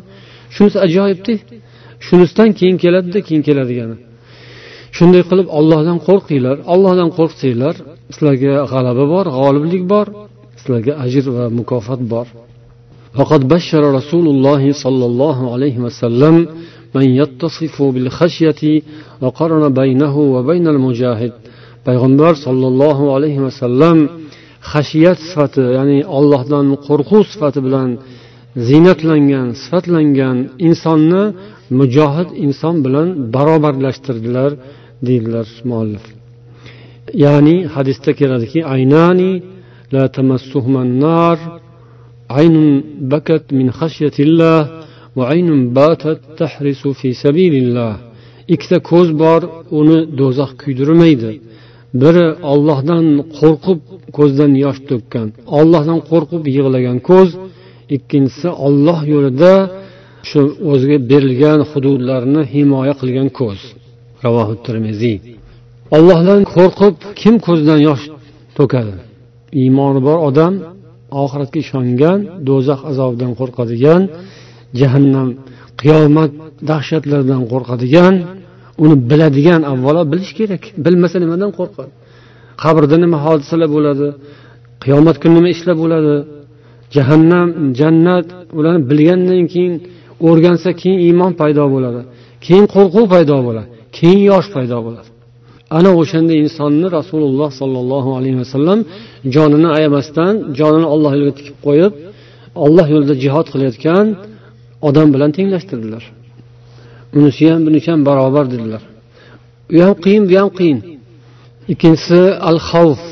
[0.55, 1.33] shunisi ajoyibda
[2.07, 3.95] shunisidan keyin keladida keyin keladigani
[4.97, 7.75] shunday qilib ollohdan qo'rqinglar ollohdan qo'rqsanglar
[8.13, 10.07] sizlarga g'alaba bor g'oliblik bor
[10.59, 12.27] sizlarga ajr va mukofot bor
[13.17, 16.35] فقد بشر رسول الله صلى الله عليه وسلم
[16.97, 18.61] من يتصف بالخشية
[19.21, 21.33] وقرن بينه وبين المجاهد
[21.87, 23.97] payg'ambar sollallohu alayhi vasallam
[24.71, 27.89] xashiyat sifati ya'ni ollohdan qo'rquv sifati bilan
[28.56, 30.38] ziynatlangan sifatlangan
[30.68, 31.24] insonni
[31.78, 34.50] mujohid inson bilan barobarlashtirdilar
[35.06, 36.04] deydilar muallif.
[37.24, 39.32] Ya'ni hadisda keladiki aynani
[39.94, 40.04] la
[41.04, 41.38] nar
[42.38, 42.68] aynun
[43.12, 44.60] bakat min xashyatillah
[45.16, 47.92] va aynun batat tahrisu fi sabilillah.
[48.54, 49.40] Ikkita ko'z bor
[49.80, 51.32] uni do'zax kuydirmaydi.
[52.02, 53.06] Biri ollohdan
[53.38, 53.80] qo'rqib
[54.16, 55.28] ko'zdan yosh to'kkan
[55.58, 57.30] ollohdan qo'rqib yig'lagan ko'z
[57.96, 59.52] ikkinchisi olloh yo'lida
[60.28, 60.40] shu
[60.70, 63.60] o'ziga berilgan hududlarni himoya qilgan ko'z.
[64.24, 65.16] Ravohi termiziy
[65.96, 68.04] ollohdan qo'rqib kim ko'zidan yosh
[68.58, 68.94] to'kadi?
[69.62, 70.54] Iymoni bor odam
[71.22, 72.18] oxiratga ishongan
[72.48, 74.02] do'zax azobidan qo'rqadigan
[74.80, 75.28] jahannam
[75.80, 76.32] qiyomat
[76.70, 78.14] dahshatlaridan qo'rqadigan
[78.84, 80.62] uni biladigan avvalo bilish kerak.
[80.84, 81.92] Bilmasa nimadan qo'rqadi?
[82.62, 84.08] Qabrda nima hodisalar bo'ladi?
[84.84, 86.14] Qiyomat kuni nima ishlar bo'ladi?
[86.94, 87.48] Jahannam
[87.80, 88.26] jannat
[88.58, 89.74] ularni bilgandan keyin
[90.28, 92.00] o'rgansa keyin iymon paydo bo'ladi.
[92.44, 93.68] Keyin qo'rquv paydo bo'ladi.
[93.96, 95.08] Keyin yosh paydo bo'ladi.
[95.78, 98.78] Ana o'shanda insonni rasululloh sollallohu alayhi vasallam
[99.34, 101.92] jonini ayamasdan jonini olloh yo'liga tikib qo'yib
[102.64, 104.06] olloh yo'lida jihod qilayotgan
[104.88, 106.04] odam bilan tenglashtirdilar.
[107.18, 108.82] Unisi ham bunisi ham barobar dedilar.
[109.76, 110.78] U ham qiyin bu ham qiyin.
[111.72, 112.20] Ikkinchisi
[112.50, 113.02] al xavf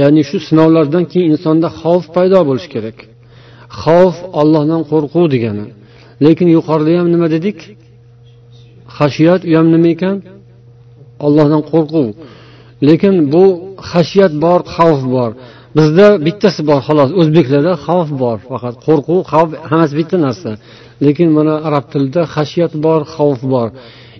[0.00, 2.98] ya'ni shu sinovlardan keyin insonda xavf paydo bo'lishi kerak.
[3.82, 5.66] Xavf ollohdan qo'rquv degani.
[6.24, 7.58] Lekin yuqorida ham nima dedik?
[8.96, 10.16] Xashiyat u ham nima ekan?
[11.26, 12.06] Ollohdan qo'rquv.
[12.88, 13.44] Lekin bu
[13.90, 15.30] xashiyat bor xavf bor.
[15.76, 18.74] Bizda bittasi bor xolos o'zbeklarda xavf bor faqat.
[18.86, 20.50] Qo'rquv xavf hammasi bitta narsa.
[21.04, 23.68] Lekin mana arab tilida xashiyat bor xavf bor.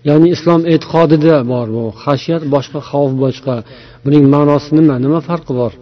[0.08, 1.84] Ya'ni islom e'tiqodida bor bu.
[2.04, 3.54] Xashiyat boshqa xavf boshqa.
[4.04, 4.94] Buning ma'nosi nima?
[5.04, 5.72] Nima farqi bor?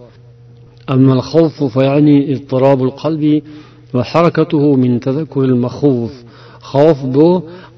[6.71, 7.29] Xavf bu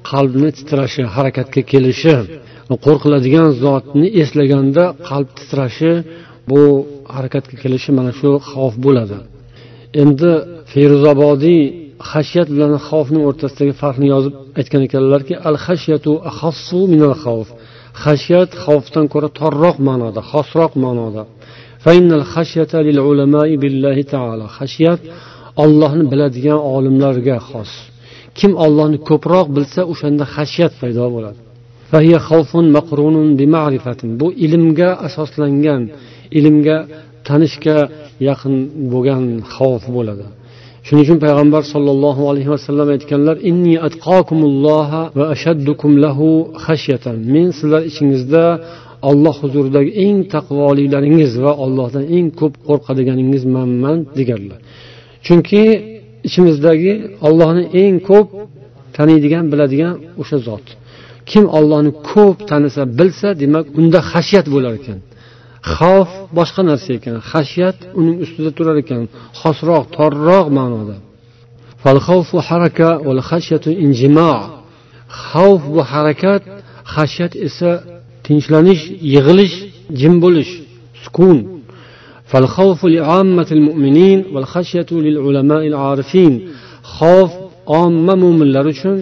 [0.09, 2.15] qalbni titrashi harakatga kelishi.
[2.85, 5.91] Qo'rqiladigan zotni eslaganda qalb titrashi
[6.49, 6.61] bu
[7.15, 9.17] harakatga kelishi mana shu xavf bo'ladi.
[10.01, 10.31] Endi
[10.71, 11.61] feruzobodiy
[12.11, 17.47] xashiyat bilan xavfni o'rtasidagi farqni yozib aytgan ekanlarki al xashyatu ahassu minal xavf.
[18.03, 21.23] Xashiyat xavfdan ko'ra torroq ma'noda xosroq ma'noda.
[24.57, 24.99] Xashiyat
[25.63, 27.71] ollohni biladigan olimlarga xos.
[28.39, 31.39] Kim ollohni ko'proq bilsa o'shanda xashiyat paydo bo'ladi.
[34.21, 35.81] Bu ilmga asoslangan
[36.39, 36.77] ilmga
[37.27, 37.77] tanishga
[38.29, 38.55] yaqin
[38.91, 40.25] bo'lgan xavf bo'ladi.
[40.87, 46.27] Shuning uchun payg'ambar sollallohu alayhi vasallam aytganlar inni atqokumulloha va ashaddukum lahu
[46.65, 48.43] xashyatan men sizlar ichingizda
[49.09, 54.59] olloh huzuridagi eng taqvolilaringiz va ollohdan eng ko'p qo'rqadiganingiz manman deganlar.
[55.25, 55.63] Chunki
[56.27, 56.93] ichimizdagi
[57.27, 58.27] ollohni eng ko'p
[58.97, 60.65] taniydigan biladigan o'sha zot.
[61.29, 64.99] Kim ollohni ko'p tanisa bilsa demak unda xashyat bo'lar ekan.
[65.74, 69.02] xavf boshqa narsa ekan xashyat uning ustida turar ekan
[69.40, 70.96] xosroq torroq ma'noda
[75.28, 76.42] xavf bu harakat
[76.94, 77.70] xashyat esa
[78.26, 78.82] tinchlanish
[79.14, 79.56] yig'ilish
[80.00, 80.52] jim bo'lish
[81.04, 81.38] sukun
[82.32, 86.32] فالخوف لعامة المؤمنين والخشية للعلماء العارفين
[86.82, 87.30] خوف
[87.66, 88.96] omma mo'minlar uchun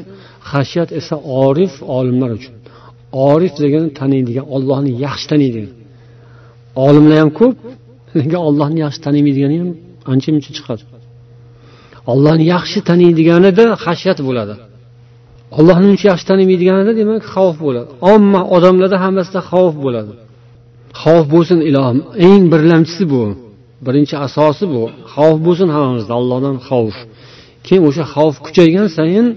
[0.51, 2.55] xashyat esa orif olimlar uchun
[3.31, 5.73] orif degani taniydigan ollohni yaxshi taniydigan
[6.86, 7.56] Olimlar ham ko'p.
[8.18, 9.70] Lekin ollohni yaxshi tanimaydigani ham
[10.12, 10.84] ancha muncha chiqadi?
[12.12, 14.56] Ollohni yaxshi taniydiganida hashyat bo'ladi.
[15.58, 17.90] Ollohni uncha yaxshi tanimaydiganida demak xavf bo'ladi.
[18.14, 20.14] Omma odamlarda hammasida xavf bo'ladi.
[21.02, 23.24] Xavf bo'lsin ilohim eng birlamchisi bu.
[23.86, 24.82] Birinchi asosi bu.
[25.14, 26.14] Xavf bo'lsin hammamizda.
[26.20, 26.96] Allohdan xavf.
[27.66, 29.28] Keyin o'sha xavf kuchaygan sayin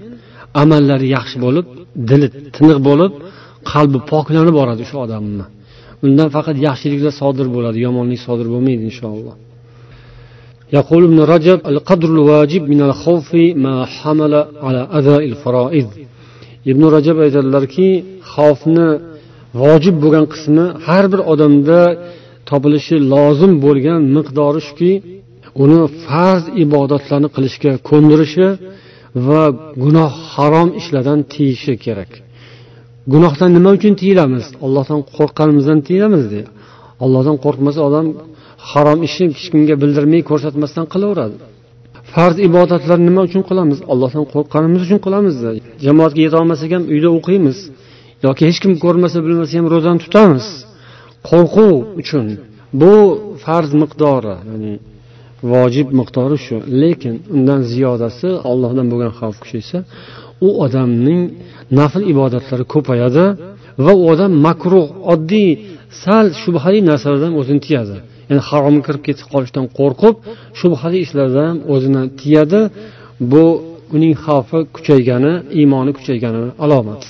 [0.61, 1.65] amallari yaxshi bo'lib
[2.09, 3.11] dili tiniq bo'lib
[3.71, 5.45] qalbi poklanib boradi o'sha odamni.
[6.06, 9.36] undan faqat yaxshiliklar sodir bo'ladi yomonlik sodir bo'lmaydi inshaalloh
[10.78, 13.28] يقول ابن رجب القدر الواجب من الخوف
[13.64, 14.32] ما حمل
[14.66, 15.88] على أداء الفرائض
[16.70, 17.88] ibn rajab aytadilarki
[18.32, 18.88] xavfni
[19.62, 21.80] vojib bo'lgan qismi har bir odamda
[22.50, 24.92] topilishi lozim bo'lgan miqdori shuki
[25.64, 28.46] uni farz ibodatlarni qilishga ko'ndirishi
[29.28, 29.42] va
[29.82, 32.10] gunoh harom ishlardan tiyishi kerak
[33.13, 34.45] Gunohdan nima uchun tiyilamiz?
[34.65, 36.49] Ollohdan qo'rqqanimizdan tiyilamiz deydi
[37.05, 38.07] ollohdan qo'rqmasa odam
[38.71, 41.37] harom ishni hech kimga bildirmay ko'rsatmasdan qilaveradi.
[42.13, 43.77] Farz ibodatlarni nima uchun qilamiz?
[43.93, 45.35] Allohdan qo'rqqanimiz uchun qilamiz
[45.85, 47.57] jamoatga yetolmasak ham uyda o'qiymiz
[48.25, 50.45] yoki hech kim ko'rmasa bilmasa ham ro'zani tutamiz.
[51.29, 52.25] Qo'rquv uchun
[52.81, 52.93] bu
[53.43, 54.73] farz miqdori ya'ni
[55.53, 56.55] vojib miqdori shu.
[56.81, 59.77] Lekin undan ziyodasi ollohdan bo'lgan xavf kuchaysa
[60.46, 61.22] u odamning
[61.78, 63.24] nafl ibodatlari ko'payadi
[63.84, 65.50] va u odam makruh oddiy
[66.02, 67.96] sal shubhali narsalardan o'zini tiyadi
[68.28, 70.14] ya'ni haromga kirib ketib qolishdan qo'rqib
[70.60, 72.60] shubhali ishlardan ham o'zini tiyadi
[73.32, 73.44] bu
[73.96, 77.08] uning xavfi kuchaygani iymoni kuchaygani alomati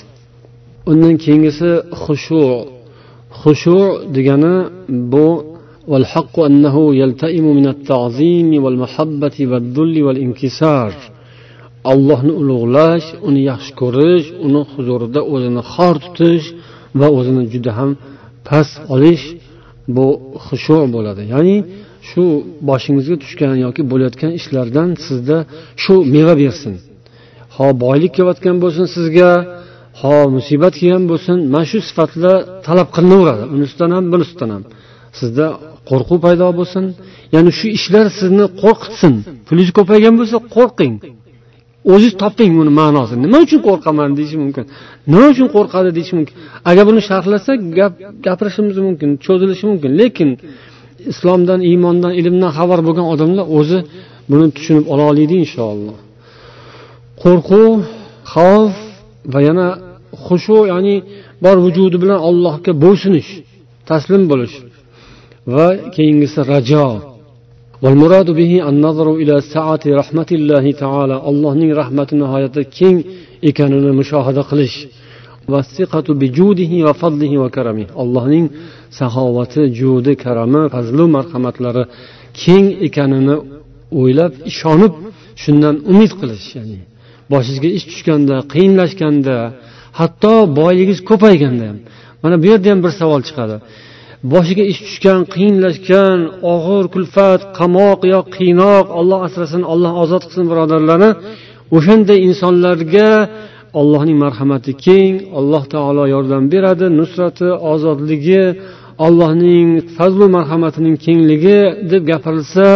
[0.91, 1.69] undan keyingisi
[2.03, 2.41] xushu
[3.41, 3.77] xushu
[4.15, 4.55] degani
[5.13, 5.27] bu
[5.91, 10.91] والحق أنه يلتئم من التعظيم والمحبة والذل والانكسار
[11.92, 16.46] allohni ulug'lash uni yaxshi ko'rish uni huzurida o'zini xor tutish
[17.00, 17.90] va o'zini juda ham
[18.48, 19.24] past olish
[19.96, 20.06] bu
[20.46, 21.22] xushu bo'ladi.
[21.34, 21.56] Ya'ni
[22.08, 22.24] shu
[22.68, 25.36] boshingizga tushgan yoki bo'layotgan ishlardan sizda
[25.82, 26.74] shu meva bersin.
[27.56, 29.30] Ho boylik kelayotgan bo'lsin sizga
[30.00, 31.36] ho musibat kelgan bo'lsin.
[31.54, 33.44] Mana shu sifatlar talab qilinaveradi.
[33.56, 34.62] Unisidan ham bunisidan ham.
[35.18, 35.46] Sizda
[35.90, 36.84] qo'rquv paydo bo'lsin.
[37.34, 39.14] Ya'ni shu ishlar sizni qo'rqitsin.
[39.46, 40.94] Pulingiz ko'paygan bo'lsa qo'rqing.
[41.92, 44.64] O'ziz toping uni ma'nosini nima uchun qo'rqaman deyishi mumkin.
[45.12, 46.34] Nima uchun qo'rqadi deyishi mumkin.
[46.70, 47.92] Agar buni sharhlasak gap
[48.26, 49.90] gapirishimiz mumkin cho'zilishi mumkin.
[50.00, 50.30] Lekin
[51.12, 53.78] islomdan iymondan ilmdan xabar bo'lgan odamlar o'zi
[54.30, 55.96] buni tushunib ola oladi inshaalloh.
[57.22, 57.72] Qo'rquv
[58.32, 58.74] xavf
[59.32, 59.68] va yana
[60.26, 60.96] xushu ya'ni
[61.44, 63.30] bor vujudi bilan allohga bo'ysunish
[63.90, 64.54] taslim bo'lish
[65.54, 66.86] va keyingisi rajo.
[67.83, 72.95] والمراد به النظر إلى سعة رحمة الله تعالى الله نين رحمة نهاية كين
[73.49, 74.75] إكاننا مشاهدة قلش
[75.51, 78.45] والثقة بجوده وفضله وكرمه الله نين
[78.99, 81.85] سخاوة جود كرمه فضل مرحمة لرى
[82.39, 83.35] كين إكاننا
[83.99, 84.93] o'ylab ishonib
[85.43, 86.79] shundan umid qilish ya'ni
[87.31, 89.35] boshingizga ish tushganda qiyinlashganda
[89.99, 91.77] hatto boyligingiz ko'payganda ham
[92.23, 93.55] mana bu yerda ham bir savol chiqadi
[94.32, 96.18] boshiga ish tushgan qiyinlashgan
[96.54, 101.10] og'ir kulfat qamoq yo qiynoq olloh asrasin olloh ozod qilsin birodarlarni.
[101.76, 103.10] O'shanday insonlarga
[103.80, 108.42] allohning marhamati keng alloh taolo yordam beradi nusrati ozodligi
[109.06, 111.58] allohning fazlu marhamatining kengligi
[111.90, 112.68] deb gapirilsa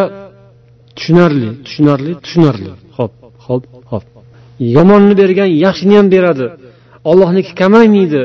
[0.96, 2.70] tushunarli tushunarli tushunarli.
[2.96, 3.12] Ho'p
[3.46, 4.04] ho'p ho'p
[4.76, 6.46] yomonni bergan yaxshini ham beradi.
[7.10, 8.22] Ollohniki kamaymaydi.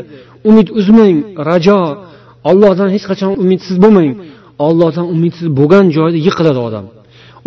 [0.49, 1.17] Umid uzmang
[1.49, 1.79] rajo.
[2.49, 4.11] Ollohdan hech qachon umidsiz bo'lmang.
[4.67, 6.85] Ollohdan umidsiz bo'lgan joyda yiqiladi odam.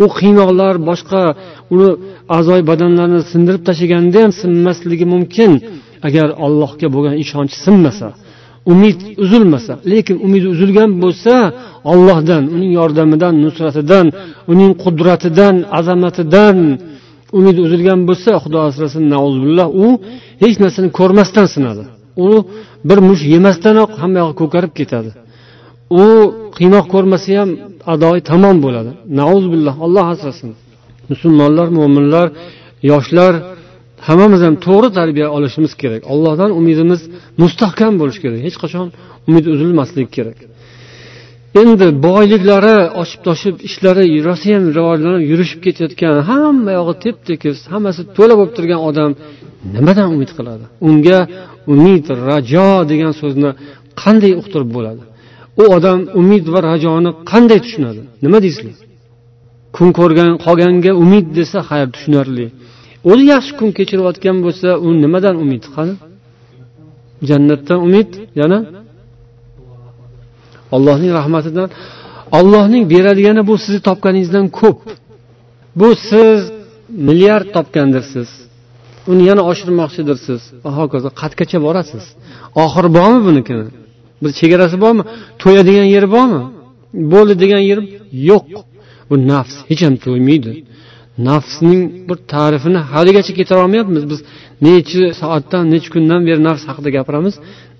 [0.03, 1.21] U qiynoqlar boshqa
[1.73, 1.89] uni
[2.37, 5.51] a'zoy badanlarini sindirib tashlaganda ham sinmasligi mumkin.
[6.07, 8.07] Agar allohga bo'lgan ishonchi sinmasa
[8.65, 11.33] umid uzilmasa lekin umidi uzilgan bo'lsa
[11.91, 14.05] ollohdan uning yordamidan nusratidan
[14.51, 16.57] uning qudratidan azamatidan
[17.37, 19.03] umidi uzilgan bo'lsa xudo asrasin
[19.83, 19.87] u
[20.43, 21.83] hech narsani ko'rmasdan sinadi.
[22.27, 22.29] U
[22.89, 25.09] bir mush yemasdanoq hamma yog'i ko'karib ketadi.
[26.03, 26.05] U
[26.57, 27.49] qiynoq ko'rmasa ham
[27.93, 28.91] adoyi tamom bo'ladi.
[29.53, 30.49] Billah alloh asrasin.
[31.11, 32.27] Musulmonlar mo'minlar
[32.91, 33.33] yoshlar
[34.07, 36.01] hammamiz ham to'g'ri tarbiya olishimiz kerak.
[36.13, 37.01] Allohdan umidimiz
[37.41, 38.39] mustahkam bo'lishi kerak.
[38.47, 38.87] Hech qachon
[39.29, 40.37] umid uzilmasligi kerak.
[41.61, 48.33] Endi boyliklari oshib toshib ishlari rosayam rivojlanib yurishib ketayotgan hamma yog'i tep tekis hammasi to'la
[48.39, 49.11] bo'lib turgan odam
[49.75, 50.65] nimadan umid qiladi?
[50.87, 51.19] Unga
[51.73, 53.49] umid rajo degan so'zni
[54.01, 55.01] qanday uqtirib bo'ladi?
[55.61, 58.01] U odam umid va rajoni qanday tushunadi?
[58.23, 58.75] Nima deysizlar?
[59.75, 62.45] Kun ko'rgan qolganga umid desa xayr tushunarli.
[63.11, 65.93] O'zi yaxshi kun kechirayotgan bo'lsa u nimadan umid qani
[67.29, 68.09] jannatdan umid
[68.41, 68.59] yana?
[70.75, 71.69] Allohning rahmatidan.
[72.39, 74.79] Ollohning beradigani bu sizni topganingizdan ko'p.
[75.79, 76.39] Bu siz
[77.07, 78.29] milliard topgandirsiz.
[79.11, 80.41] Uni yana oshirmoqchidirsiz.
[80.63, 82.05] Va hokazo qatgacha borasiz.
[82.63, 83.65] Oxiri bormi bunikini?
[84.23, 85.03] Bir chegarasi bormi?
[85.41, 86.41] To'yadigan yeri bormi?
[87.13, 87.83] Bo'ldi degan yeri
[88.29, 88.45] yo'q.
[89.09, 90.51] Bu nafs hech ham to'ymaydi.
[91.29, 94.03] Nafsning bir ta'rifini haligacha keltira olmayapmiz.
[94.11, 94.19] Biz
[94.65, 97.35] necha soatdan necha kundan beri nafs haqida gapiramiz.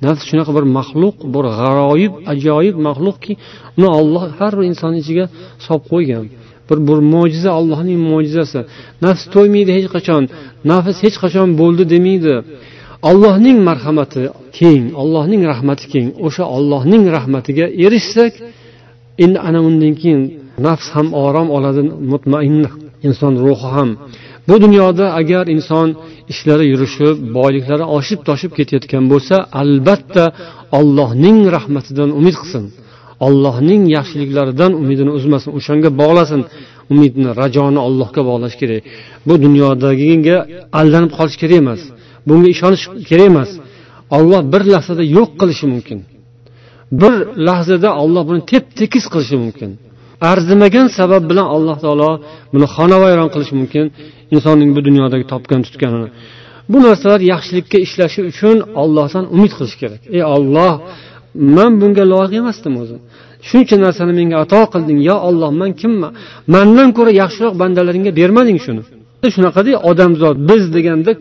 [0.06, 3.34] Nafs shunaqa bir maxluq bir g'aroyib ajoyib maxluqki
[3.78, 5.26] uni olloh har bir inson ichiga
[5.66, 6.26] solib qo'ygan.
[6.70, 8.60] Bir bir mo'jiza allohning mo'jizasi.
[9.06, 10.24] Nafs to'ymaydi hech qachon.
[10.72, 12.36] Nafs hech qachon bo'ldi demaydi.
[13.10, 14.24] Allohning marhamati
[14.58, 16.08] keng allohning rahmati keng.
[16.28, 18.34] O'sha ollohning rahmatiga erishsak
[19.24, 20.22] endi ana undan keyin
[20.66, 22.72] nafs ham orom oladi mutmainna
[23.08, 23.90] inson ruhi ham.
[24.48, 25.88] Bu dunyoda agar inson
[26.32, 30.26] ishlari yurishib boyliklari oshib toshib ketayotgan bo'lsa albatta
[30.80, 32.66] ollohning rahmatidan umid qilsin.
[33.28, 36.42] Ollohning yaxshiliklaridan umidini uzmasin o'shanga bog'lasin.
[36.92, 38.82] Umidni rajoni allohga bog'lash kerak.
[39.28, 40.38] Bu dunyodagiga
[40.80, 41.82] aldanib qolish kerak emas.
[42.28, 43.50] Bunga ishonish kerak emas.
[44.18, 46.00] Olloh bir lahzada yo'q qilishi mumkin.
[47.02, 47.14] Bir
[47.48, 49.70] lahzada olloh buni tep tekis qilishi mumkin.
[50.32, 52.12] Arzimagan sabab bilan alloh taolo
[52.54, 53.86] buni xonavayron qilishi mumkin
[54.36, 56.10] insonning bu dunyodagi topgan tutganini.
[56.72, 60.02] Bu narsalar yaxshilikka ishlashi uchun ollohdan umid qilish kerak.
[60.16, 60.74] Ey olloh
[61.58, 63.00] man bunga loyiq emasdim o'zim.
[63.50, 66.12] Shuncha narsani menga ato qilding yo olloh man kimman?
[66.54, 68.82] Mandan ko'ra yaxshiroq bandalaringga bermading shuni.
[69.36, 71.12] Shunaqada odamzod biz deganda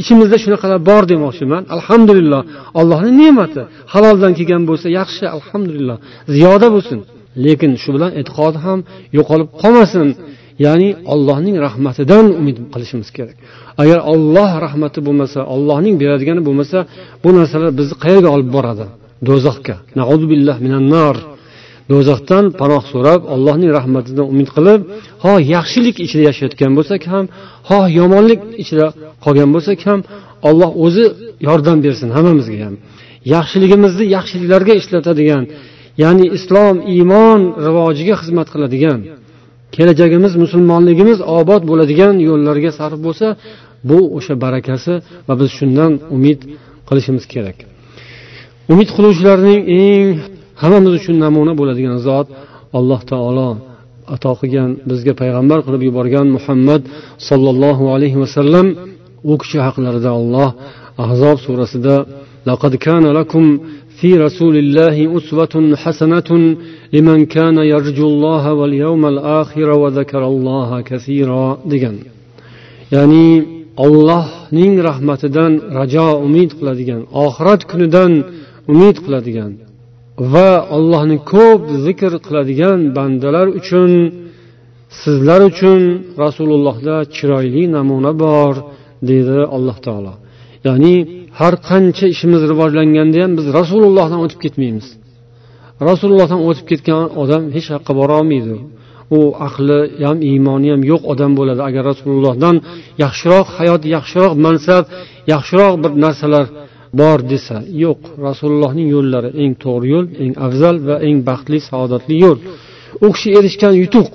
[0.00, 1.62] ichimizda shunaqalar bor demoqchiman.
[1.76, 2.40] Alhamdulillah.
[2.80, 3.62] Allohni ne'mati.
[3.92, 5.96] Haloldan kelgan bo'lsa yaxshi alhamdulillah.
[6.34, 6.98] Ziyoda bo'lsin.
[7.44, 8.78] Lekin shu bilan e'tiqod ham
[9.18, 10.08] yo'qolib qolmasin.
[10.66, 13.36] Ya'ni allohning rahmatidan umid qilishimiz kerak.
[13.82, 16.78] Agar olloh rahmati bo'lmasa ollohning beradigani bo'lmasa
[17.22, 18.86] bu narsalar bizni qayerga olib boradi?
[19.28, 19.76] Do'zaxga.
[21.90, 24.80] Do'zaxdan panoh so'rab allohning rahmatidan umid qilib
[25.24, 27.24] ho yaxshilik ichida yashayotgan bo'lsak ham
[27.68, 28.86] ho yomonlik ichida
[29.24, 30.00] qolgan bo'lsak ham
[30.48, 31.04] olloh o'zi
[31.48, 32.74] yordam bersin hammamizga ham.
[33.34, 35.44] Yaxshiligimizni yaxshiliklarga ishlatadigan
[36.02, 39.00] ya'ni islom iymon rivojiga xizmat qiladigan
[39.76, 43.26] kelajagimiz musulmonligimiz obod bo'ladigan yo'llarga sarf bo'lsa
[43.88, 44.92] bu o'sha barakasi
[45.28, 46.40] va biz shundan umid
[46.88, 47.56] qilishimiz kerak.
[48.72, 50.08] Umid qiluvchilarning eng
[50.61, 52.27] hammamiz uchun namuna bo'ladigan zot
[52.77, 53.49] alloh taolo
[54.15, 56.81] ato qilgan bizga payg'ambar qilib yuborgan muhammad
[57.29, 58.67] sollallohu alayhi vasallam
[59.31, 60.49] u kishi haqlarida olloh
[61.03, 61.97] ahzob surasida
[62.51, 63.59] لقد كان لكم
[63.99, 66.29] في رسول الله أسوة حسنة
[66.95, 71.95] لمن كان يرجو الله واليوم الآخر وذكر الله كثيرا degan
[72.95, 73.27] ya'ni
[73.85, 78.11] ollohning rahmatidan rajo umid qiladigan oxirat kunidan
[78.73, 79.51] umid qiladigan
[80.34, 83.90] va allohni ko'p zikr qiladigan bandalar uchun
[85.02, 85.80] sizlar uchun
[86.24, 88.54] rasulullohda chiroyli namuna bor
[89.08, 90.14] deydi alloh taolo.
[90.66, 90.94] Ya'ni
[91.40, 94.86] har qancha ishimiz rivojlanganda ham biz rasulullohdan o'tib ketmaymiz.
[95.88, 98.56] Rasulullohdan o'tib ketgan odam hech yoqqa borolmaydi
[99.16, 101.60] u aqli ham iymoni ham yo'q odam bo'ladi.
[101.68, 102.56] Agar rasulullohdan
[103.04, 104.84] yaxshiroq hayot yaxshiroq mansab
[105.32, 106.46] yaxshiroq bir narsalar
[106.98, 112.38] bor desa yo'q rasulullohning yo'llari eng to'g'ri yo'l eng afzal va eng baxtli saodatli yo'l.
[113.06, 114.10] U kishi erishgan yutuq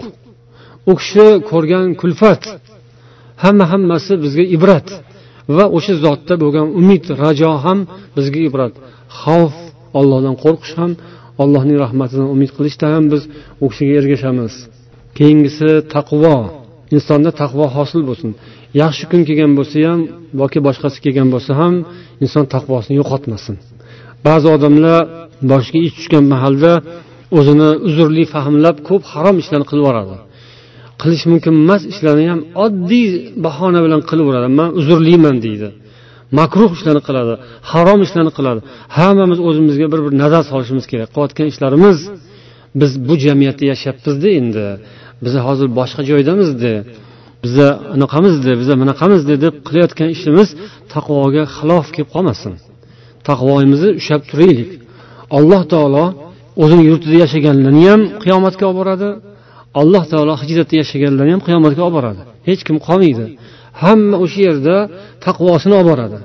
[0.89, 2.41] u kishi ko'rgan kulfat
[3.43, 4.88] hamma hammasi bizga ibrat
[5.57, 7.80] va o'sha zotda bo'lgan umid rajo ham
[8.17, 8.73] bizga ibrat.
[9.21, 9.55] Xavf
[9.99, 10.91] ollohdan qo'rqish ham
[11.43, 13.23] allohning rahmatidan umid qilishda ham biz
[13.63, 14.53] u kishiga ergashamiz.
[15.17, 16.38] Keyingisi taqvo
[16.95, 18.32] insonda taqvo hosil bo'lsin.
[18.82, 19.99] Yaxshi kun kelgan bo'lsa ham
[20.41, 21.73] yoki boshqasi kelgan bo'lsa ham
[22.23, 23.55] inson taqvosini yo'qotmasin.
[24.28, 25.01] Ba'zi odamlar
[25.51, 26.71] boshiga ish tushgan mahalda
[27.38, 30.15] o'zini uzrli fahmlab ko'p harom ishlarni qilib yuboradi.
[31.01, 33.09] Qilish mumkin emas ishlarni ham oddiy
[33.45, 34.47] bahona bilan qilib yuboradi.
[34.59, 35.69] Man uzrliman deydi.
[36.39, 37.34] Makruh ishlarni qiladi
[37.71, 38.59] harom ishlarni qiladi.
[38.97, 41.07] Hammamiz o'zimizga bir bir nazar solishimiz kerak.
[41.13, 41.97] Qilayotgan ishlarimiz
[42.82, 44.67] biz bu jamiyatda yashayapmizda endi.
[45.23, 46.73] Biz hozir boshqa joydamizda.
[47.45, 50.49] Biza anaqamizdi biza bunaqamizdi deb qilayotgan ishimiz
[50.93, 52.53] taqvoga xilof kelib qolmasin.
[53.29, 54.69] Taqvoyimizni ushlab turaylik.
[55.37, 56.05] Alloh taolo
[56.63, 59.09] o'zini yurtida yashaganlarni ham qiyomatga olib boradi.
[59.81, 62.21] Alloh taolo hijratda yashaganlarni ham qiyomatga olib boradi.
[62.49, 63.25] Hech kim qolmaydi.
[63.83, 64.75] Hamma o'sha yerda
[65.25, 66.19] taqvosini olib boradi.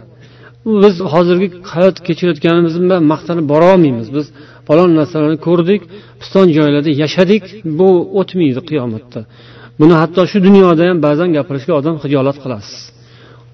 [0.82, 4.26] Biz hozirgi hayot kechirayotganimiz bilan maqtanib borolmaymiz biz
[4.68, 5.80] falon narsalarni ko'rdik
[6.20, 7.44] piston joylarda yashadik
[7.78, 7.88] bu
[8.20, 9.20] o'tmaydi qiyomatda.
[9.81, 12.78] Buni hatto shu dunyoda ham ba'zan gapirishga odam hijolat qilasiz.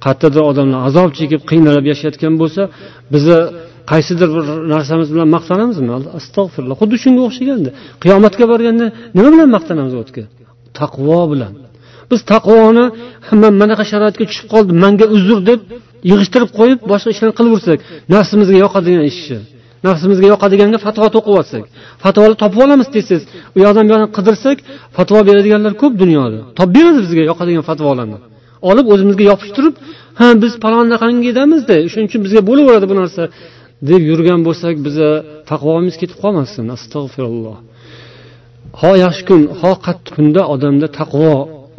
[0.04, 2.62] Qayerdadir odamlar azob chekib qiynalib yashayotgan bo'lsa
[3.14, 3.38] biza
[3.90, 5.90] qaysidir bir narsamiz bilan maqtanamizmi?
[6.18, 7.70] Astag'firulloh xuddi shunga o'xshaganda
[8.02, 10.24] qiyomatga borganda nima bilan maqtanamiz o'tga?
[10.80, 11.52] Taqvo bilan.
[12.10, 12.84] Biz taqvoni
[13.42, 15.60] man manaqa sharoitga tushib qoldim manga uzr deb
[16.10, 17.78] yig'ishtirib qo'yib boshqa ishlarni qilaversak
[18.14, 19.38] nafsimizga yoqadigan ishni
[19.88, 21.64] nafsimizga yoqadiganga fatvo to'qib olsak
[22.04, 23.22] fatvolar topib olamiz tez tez
[23.56, 24.56] u yoqdan bu yoqdan qidirsak
[24.96, 26.38] fatvo beradiganlar ko'p dunyoda.
[26.58, 28.18] Topib beradi bizga yoqadigan fatvolarni.
[28.70, 29.74] Olib o'zimizga yopishtirib
[30.20, 33.22] ha biz palonnaqangi edamizda shuning uchun bizga bo'laveradi bu narsa
[33.90, 35.10] deb yurgan bo'lsak biza
[35.50, 36.64] taqvomiz ketib qolmasin.
[36.76, 37.56] Astag'firulloh.
[38.80, 41.32] Ho yaxshi kun ho qattiq kunda odamda taqvo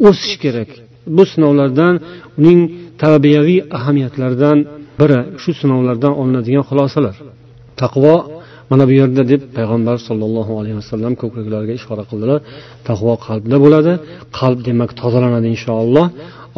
[0.08, 0.70] o'sish kerak.
[1.16, 1.94] Bu sinovlardan
[2.38, 2.60] uning
[3.02, 4.58] tarbiyaviy ahamiyatlaridan
[5.00, 7.16] biri shu sinovlardan olinadigan xulosalar.
[7.82, 8.14] Taqvo
[8.70, 12.38] mana bu yerda deb payg'ambar sollallohu alayhi vasallam ko'kraklariga ishora qildilar.
[12.88, 13.92] Taqvo qalbda bo'ladi.
[14.38, 16.06] Qalb demak tozalanadi inshaalloh.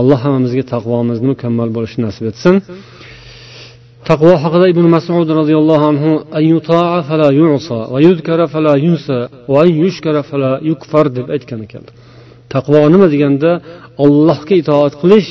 [0.01, 2.55] Alloh hammamizga taqvomizni mukammal bo'lishini nasib etsin.
[4.11, 6.13] Taqvo haqida ibn masud roziyallohu anhu
[11.17, 11.85] deb aytgan ekan.
[12.55, 13.51] Taqvo nima deganda
[14.05, 15.31] ollohga itoat qilish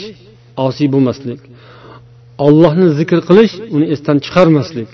[0.67, 1.41] osiy bo'lmaslik
[2.45, 4.89] ollohni zikr qilish uni esdan chiqarmaslik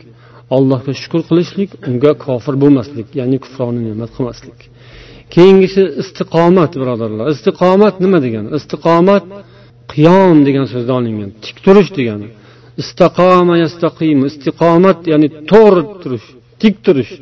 [0.55, 4.59] allohga shukur qilishlik unga kofir bo'lmaslik ya'ni kufroni ne'mat qilmaslik.
[5.33, 7.25] Keyingisi istiqomat birodarlar.
[7.35, 8.49] Istiqomat nima degani?
[8.59, 9.23] Istiqomat
[9.93, 12.27] qiyom degan so'zdan olingan tik turish degani.
[12.81, 16.27] Istaqoma yastaqim istiqomat ya'ni to'g'ri turish
[16.61, 17.13] tik turish.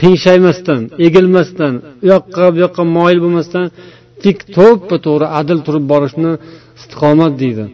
[0.00, 3.66] Qiyshaymasdan egilmasdan u yoqqa bu yoqqa moyil bo'lmasdan
[4.24, 6.32] tik to'ppa to'g'ri adil turib borishni
[6.78, 7.64] istiqomat deydi.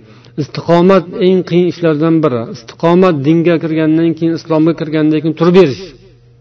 [0.42, 2.42] Istiqomat eng qiyin ishlardan biri.
[2.56, 5.82] Istiqomat dinga kirgandan keyin islomga kirgandan keyin turib berish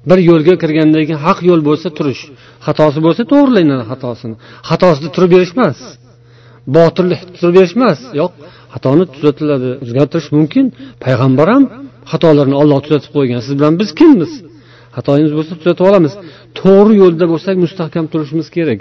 [0.10, 2.22] bir yo'lga kirgandan keyin haq yo'l bo'lsa turish.
[2.66, 4.36] Xatosi bo'lsa to'g'irlanadi xatosini.
[4.70, 5.80] Xatosida turib berish emas.
[6.76, 8.00] Botillik turib berish emas.
[8.20, 8.32] Yo'q
[8.74, 10.66] xatoni tuzatiladi o'zgartirish mumkin.
[11.04, 11.64] Payg'ambar ham
[12.12, 13.40] xatolarni olloh tuzatib qo'ygan.
[13.46, 14.32] Siz bilan biz kimmiz?
[14.98, 16.14] Xatoyimiz bo'lsa tuzatib olamiz.
[16.60, 18.80] To'g'ri yo'lda bo'lsak mustahkam turishimiz kerak.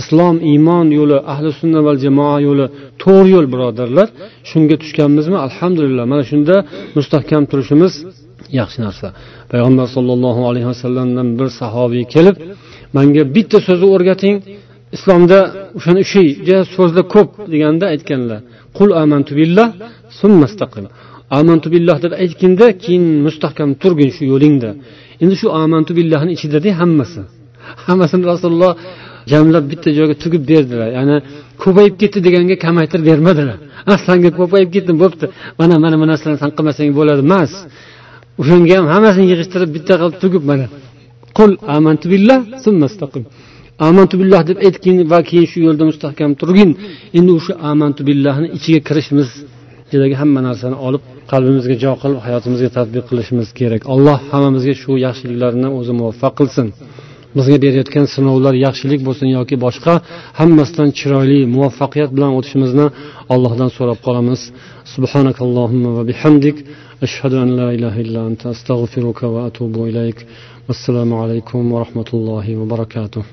[0.00, 2.66] Islom iymon yo'li ahli sunna va jamoa yo'li
[3.02, 4.08] to'g'ri yo'l birodarlar.
[4.50, 5.36] Shunga tushganmizmi?
[5.46, 6.04] Alhamdulillah.
[6.12, 6.56] Mana shunda
[6.96, 7.92] mustahkam turishimiz
[8.60, 9.06] yaxshi narsa.
[9.52, 12.36] Payg'ambar sollallohu alayhi vasallamdan bir sahobiy kelib
[12.96, 14.36] manga bitta so'zni o'rgating.
[14.96, 15.38] Islomda
[15.78, 16.20] o'shani shu
[16.76, 18.40] so'zlar ko'p deganda aytganlar.
[18.78, 19.68] Qul amantu billah
[20.20, 20.86] summastaqim
[21.38, 24.70] amantu billah deb aytginda keyin mustahkam turgin shu yo'lingda.
[25.22, 27.20] Endi shu amantu billahni ichidada hammasi.
[27.86, 28.72] Hammasini rasululloh
[29.32, 30.88] jamlab bitta joyga tugib berdilar.
[30.98, 31.16] Ya'ni
[31.62, 33.58] ko'payib ketdi deganga kamaytirib bermadilar.
[33.94, 35.26] Aslanga ko'payib ketdim bo'pti.
[35.60, 37.52] Mana mana bu narsalarni san qilmasang bo'ladi emas.
[38.40, 40.66] O'shanga ham hammasini yig'ishtirib bitta qilib tugib mana.
[41.38, 43.24] Qul amantu billah summastaqim
[43.88, 46.70] amantu billah deb aytgin va keyin shu yo'lda mustahkam turgin.
[47.18, 49.28] Endi o'sha amantu billahni ichiga kirishimiz
[49.86, 51.02] ichidagi hamma narsani olib
[51.32, 53.82] qalbimizga jo qilib hayotimizga tadbiq qilishimiz kerak.
[53.94, 56.66] Alloh hammamizga shu yaxshiliklarni o'zi muvaffaq qilsin.
[57.36, 59.94] bizga berayotgan sinovlar yaxshilik bo'lsin yoki boshqa
[60.40, 62.86] hammasidan chiroyli muvaffaqiyat bilan o'tishimizni
[63.34, 64.40] allohdan so'rab qolamiz.
[64.94, 66.56] Subhanakallohumma va bihamdik.
[67.06, 70.18] Ashhadu an la ilaha illa anta astag'firuka va atubu ilayk.
[70.72, 73.24] Assalomu alaykum va rahmatullohi va barakatuh.